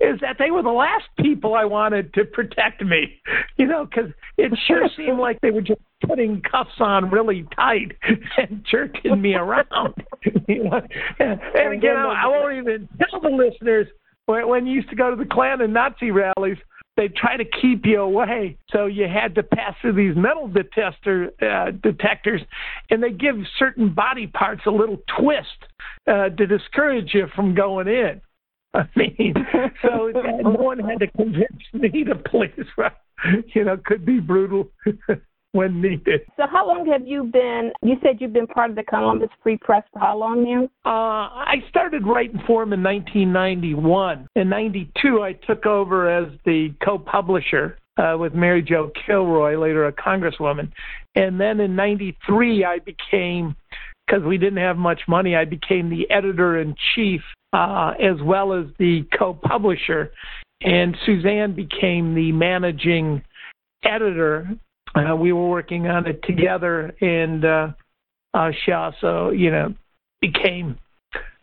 is 0.00 0.18
that 0.22 0.36
they 0.38 0.50
were 0.50 0.62
the 0.62 0.70
last 0.70 1.04
people 1.18 1.54
I 1.54 1.66
wanted 1.66 2.14
to 2.14 2.24
protect 2.24 2.82
me, 2.82 3.20
you 3.58 3.66
know, 3.66 3.84
because 3.84 4.12
it 4.38 4.50
sure 4.66 4.88
seemed 4.96 5.18
like 5.18 5.38
they 5.42 5.50
were 5.50 5.60
just 5.60 5.80
putting 6.06 6.42
cuffs 6.42 6.80
on 6.80 7.10
really 7.10 7.46
tight 7.56 7.92
and 8.38 8.64
jerking 8.70 9.20
me 9.20 9.34
around. 9.34 9.94
you 10.48 10.64
know? 10.64 10.80
and, 11.18 11.40
and 11.54 11.74
again, 11.74 11.96
I, 11.96 12.24
I 12.24 12.26
won't 12.26 12.54
even 12.54 12.88
tell 12.98 13.20
the 13.20 13.28
listeners 13.28 13.86
when, 14.26 14.48
when 14.48 14.66
you 14.66 14.74
used 14.74 14.90
to 14.90 14.96
go 14.96 15.10
to 15.10 15.16
the 15.16 15.28
Klan 15.28 15.60
and 15.60 15.72
Nazi 15.72 16.10
rallies, 16.10 16.58
they 16.96 17.08
try 17.08 17.36
to 17.36 17.44
keep 17.44 17.84
you 17.84 18.00
away. 18.00 18.56
So 18.70 18.86
you 18.86 19.06
had 19.08 19.34
to 19.34 19.42
pass 19.42 19.74
through 19.80 19.94
these 19.94 20.16
metal 20.16 20.48
detector 20.48 21.30
uh, 21.42 21.72
detectors, 21.82 22.40
and 22.90 23.02
they 23.02 23.10
give 23.10 23.36
certain 23.58 23.92
body 23.92 24.26
parts 24.28 24.62
a 24.66 24.70
little 24.70 24.98
twist 25.18 25.48
uh, 26.06 26.28
to 26.30 26.46
discourage 26.46 27.12
you 27.12 27.26
from 27.34 27.54
going 27.54 27.88
in. 27.88 28.20
I 28.74 28.88
mean, 28.96 29.34
so 29.82 30.10
no 30.14 30.50
one 30.50 30.80
had 30.80 30.98
to 31.00 31.06
convince 31.08 31.62
me 31.72 32.04
to 32.04 32.16
please. 32.16 32.66
right? 32.76 32.92
You 33.54 33.64
know, 33.64 33.76
could 33.84 34.04
be 34.04 34.18
brutal 34.18 34.68
when 35.54 35.80
needed. 35.80 36.22
So, 36.36 36.44
how 36.50 36.66
long 36.66 36.84
have 36.86 37.06
you 37.06 37.24
been? 37.24 37.70
You 37.82 37.94
said 38.02 38.16
you've 38.18 38.32
been 38.32 38.48
part 38.48 38.70
of 38.70 38.76
the 38.76 38.82
Columbus 38.82 39.28
Free 39.40 39.56
Press 39.56 39.84
for 39.92 40.00
how 40.00 40.18
long 40.18 40.42
now? 40.42 40.64
Uh, 40.84 41.28
I 41.30 41.62
started 41.68 42.04
writing 42.04 42.40
for 42.44 42.64
him 42.64 42.72
in 42.72 42.82
1991. 42.82 44.28
In 44.34 44.48
'92, 44.48 45.22
I 45.22 45.32
took 45.46 45.64
over 45.64 46.10
as 46.10 46.28
the 46.44 46.74
co-publisher 46.84 47.78
uh, 47.98 48.16
with 48.18 48.34
Mary 48.34 48.62
Jo 48.62 48.90
Kilroy, 49.06 49.56
later 49.56 49.86
a 49.86 49.92
congresswoman, 49.92 50.72
and 51.14 51.40
then 51.40 51.60
in 51.60 51.76
'93, 51.76 52.64
I 52.64 52.80
became 52.80 53.54
because 54.06 54.24
we 54.24 54.36
didn't 54.36 54.58
have 54.58 54.76
much 54.76 55.02
money. 55.06 55.36
I 55.36 55.44
became 55.44 55.88
the 55.88 56.10
editor 56.10 56.58
in 56.58 56.74
chief 56.94 57.20
uh, 57.52 57.92
as 58.02 58.20
well 58.24 58.52
as 58.52 58.66
the 58.80 59.06
co-publisher, 59.16 60.10
and 60.62 60.96
Suzanne 61.06 61.54
became 61.54 62.16
the 62.16 62.32
managing 62.32 63.22
editor 63.84 64.48
uh, 64.94 65.16
we 65.16 65.32
were 65.32 65.48
working 65.48 65.86
on 65.86 66.06
it 66.06 66.22
together, 66.22 66.94
and 67.00 67.44
uh, 67.44 67.68
uh, 68.32 68.50
she 68.64 68.72
also, 68.72 69.30
you 69.30 69.50
know, 69.50 69.74
became 70.20 70.78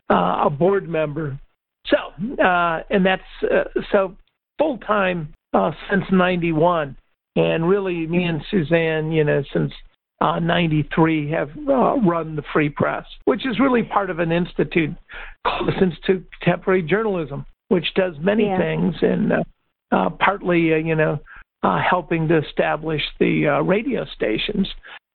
uh, 0.10 0.44
a 0.46 0.50
board 0.50 0.88
member. 0.88 1.40
So, 1.88 1.98
uh, 2.44 2.82
and 2.90 3.06
that's 3.06 3.22
uh, 3.44 3.64
so 3.92 4.16
full 4.58 4.78
time 4.80 5.34
uh, 5.54 5.72
since 5.90 6.06
'91, 6.12 6.96
and 7.36 7.68
really, 7.68 8.08
me 8.08 8.24
and 8.24 8.42
Suzanne, 8.50 9.12
you 9.12 9.24
know, 9.24 9.44
since 9.54 9.72
uh, 10.22 10.40
93 10.40 11.32
have 11.32 11.50
uh, 11.68 11.96
run 11.98 12.36
the 12.36 12.44
Free 12.54 12.70
Press, 12.70 13.06
which 13.26 13.46
is 13.46 13.60
really 13.60 13.84
part 13.84 14.10
of 14.10 14.20
an 14.20 14.32
institute 14.32 14.96
called 15.46 15.68
the 15.68 15.84
Institute 15.84 16.18
of 16.18 16.40
Contemporary 16.40 16.84
Journalism, 16.84 17.46
which 17.70 17.94
does 17.96 18.14
many 18.20 18.46
yeah. 18.46 18.58
things 18.58 18.96
and 19.02 19.34
uh, 19.34 19.44
uh, 19.92 20.10
partly, 20.12 20.74
uh, 20.74 20.78
you 20.78 20.96
know, 20.96 21.20
uh, 21.64 21.80
helping 21.88 22.28
to 22.28 22.40
establish 22.40 23.02
the 23.20 23.48
uh, 23.48 23.62
radio 23.62 24.06
stations 24.06 24.68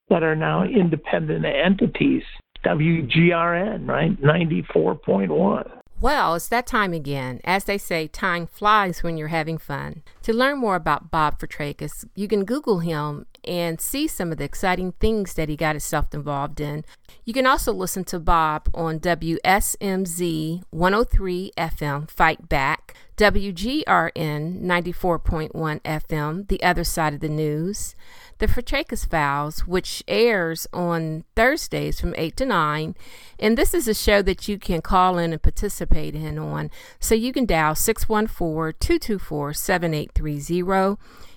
that 0.08 0.22
are 0.22 0.36
now 0.36 0.64
independent 0.64 1.44
entities. 1.44 2.22
WGRN, 2.64 3.88
right? 3.88 4.20
94.1. 4.20 5.70
Well, 5.98 6.34
it's 6.34 6.48
that 6.48 6.66
time 6.66 6.92
again. 6.92 7.40
As 7.44 7.64
they 7.64 7.78
say, 7.78 8.06
time 8.06 8.46
flies 8.46 9.02
when 9.02 9.16
you're 9.16 9.28
having 9.28 9.56
fun. 9.56 10.02
To 10.22 10.32
learn 10.34 10.58
more 10.58 10.74
about 10.76 11.10
Bob 11.10 11.38
Fitrakis, 11.38 12.04
you 12.14 12.28
can 12.28 12.44
Google 12.44 12.80
him 12.80 13.24
and 13.46 13.80
see 13.80 14.06
some 14.06 14.32
of 14.32 14.38
the 14.38 14.44
exciting 14.44 14.92
things 14.92 15.34
that 15.34 15.48
he 15.48 15.56
got 15.56 15.74
himself 15.74 16.12
involved 16.12 16.60
in. 16.60 16.84
You 17.24 17.32
can 17.32 17.46
also 17.46 17.72
listen 17.72 18.04
to 18.04 18.18
Bob 18.18 18.68
on 18.74 19.00
WSMZ 19.00 20.62
103 20.70 21.52
FM 21.56 22.10
Fight 22.10 22.48
Back, 22.48 22.94
WGRN 23.16 24.62
94.1 24.62 25.80
FM 25.80 26.48
The 26.48 26.62
Other 26.62 26.84
Side 26.84 27.14
of 27.14 27.20
the 27.20 27.28
News, 27.28 27.94
The 28.38 28.46
Fitrakis 28.46 29.08
Files, 29.08 29.66
which 29.66 30.04
airs 30.06 30.66
on 30.72 31.24
Thursdays 31.34 31.98
from 32.00 32.14
8 32.16 32.36
to 32.36 32.46
9. 32.46 32.94
And 33.38 33.56
this 33.56 33.72
is 33.72 33.88
a 33.88 33.94
show 33.94 34.22
that 34.22 34.48
you 34.48 34.58
can 34.58 34.82
call 34.82 35.18
in 35.18 35.32
and 35.32 35.42
participate 35.42 36.14
in 36.14 36.38
on. 36.38 36.70
So 37.00 37.14
you 37.14 37.32
can 37.32 37.46
dial 37.46 37.74
614 37.74 38.78
224 38.78 39.54
7830. 39.54 40.96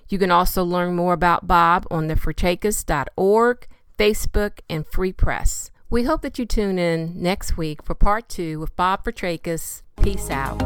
You 0.10 0.18
can 0.18 0.32
also 0.32 0.64
learn 0.64 0.96
more 0.96 1.14
about 1.14 1.48
Bob 1.48 1.86
on 1.92 2.08
the 2.08 2.16
Facebook, 3.98 4.60
and 4.68 4.86
Free 4.88 5.14
Press. 5.14 5.70
We 5.92 6.04
hope 6.04 6.22
that 6.24 6.40
you 6.40 6.46
tune 6.46 6.80
in 6.80 7.22
next 7.22 7.58
week 7.58 7.84
for 7.84 7.94
part 7.94 8.28
two 8.28 8.60
with 8.60 8.76
Bob 8.76 9.04
Fitrakis. 9.04 9.84
Peace 10.02 10.30
out. 10.30 10.58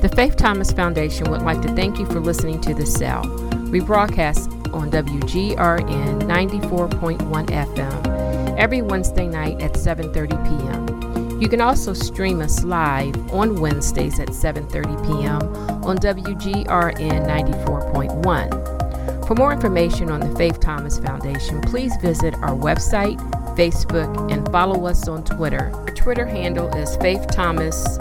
The 0.00 0.10
Faith 0.14 0.36
Thomas 0.36 0.70
Foundation 0.72 1.30
would 1.30 1.42
like 1.42 1.60
to 1.62 1.74
thank 1.74 1.98
you 1.98 2.06
for 2.06 2.20
listening 2.20 2.60
to 2.62 2.74
The 2.74 2.86
Cell. 2.86 3.22
We 3.70 3.80
broadcast 3.80 4.50
on 4.72 4.90
WGRN 4.90 6.22
94.1 6.22 7.46
FM 7.46 8.58
every 8.58 8.80
Wednesday 8.80 9.26
night 9.26 9.60
at 9.60 9.74
7:30 9.74 10.30
p.m. 10.46 11.07
You 11.40 11.48
can 11.48 11.60
also 11.60 11.92
stream 11.92 12.40
us 12.40 12.64
live 12.64 13.32
on 13.32 13.60
Wednesdays 13.60 14.18
at 14.18 14.28
7:30 14.28 15.06
p.m. 15.06 15.42
on 15.84 15.98
WGRN 15.98 17.26
94.1. 17.26 19.26
For 19.26 19.34
more 19.34 19.52
information 19.52 20.10
on 20.10 20.20
the 20.20 20.34
Faith 20.36 20.58
Thomas 20.58 20.98
Foundation, 20.98 21.60
please 21.60 21.94
visit 22.02 22.34
our 22.36 22.56
website, 22.56 23.18
Facebook, 23.56 24.32
and 24.32 24.50
follow 24.50 24.86
us 24.86 25.06
on 25.06 25.22
Twitter. 25.22 25.70
Our 25.74 25.90
Twitter 25.90 26.26
handle 26.26 26.74
is 26.74 26.96
Faith 26.96 27.26
Thomas 27.30 27.98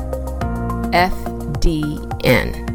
FDN. 0.93 2.66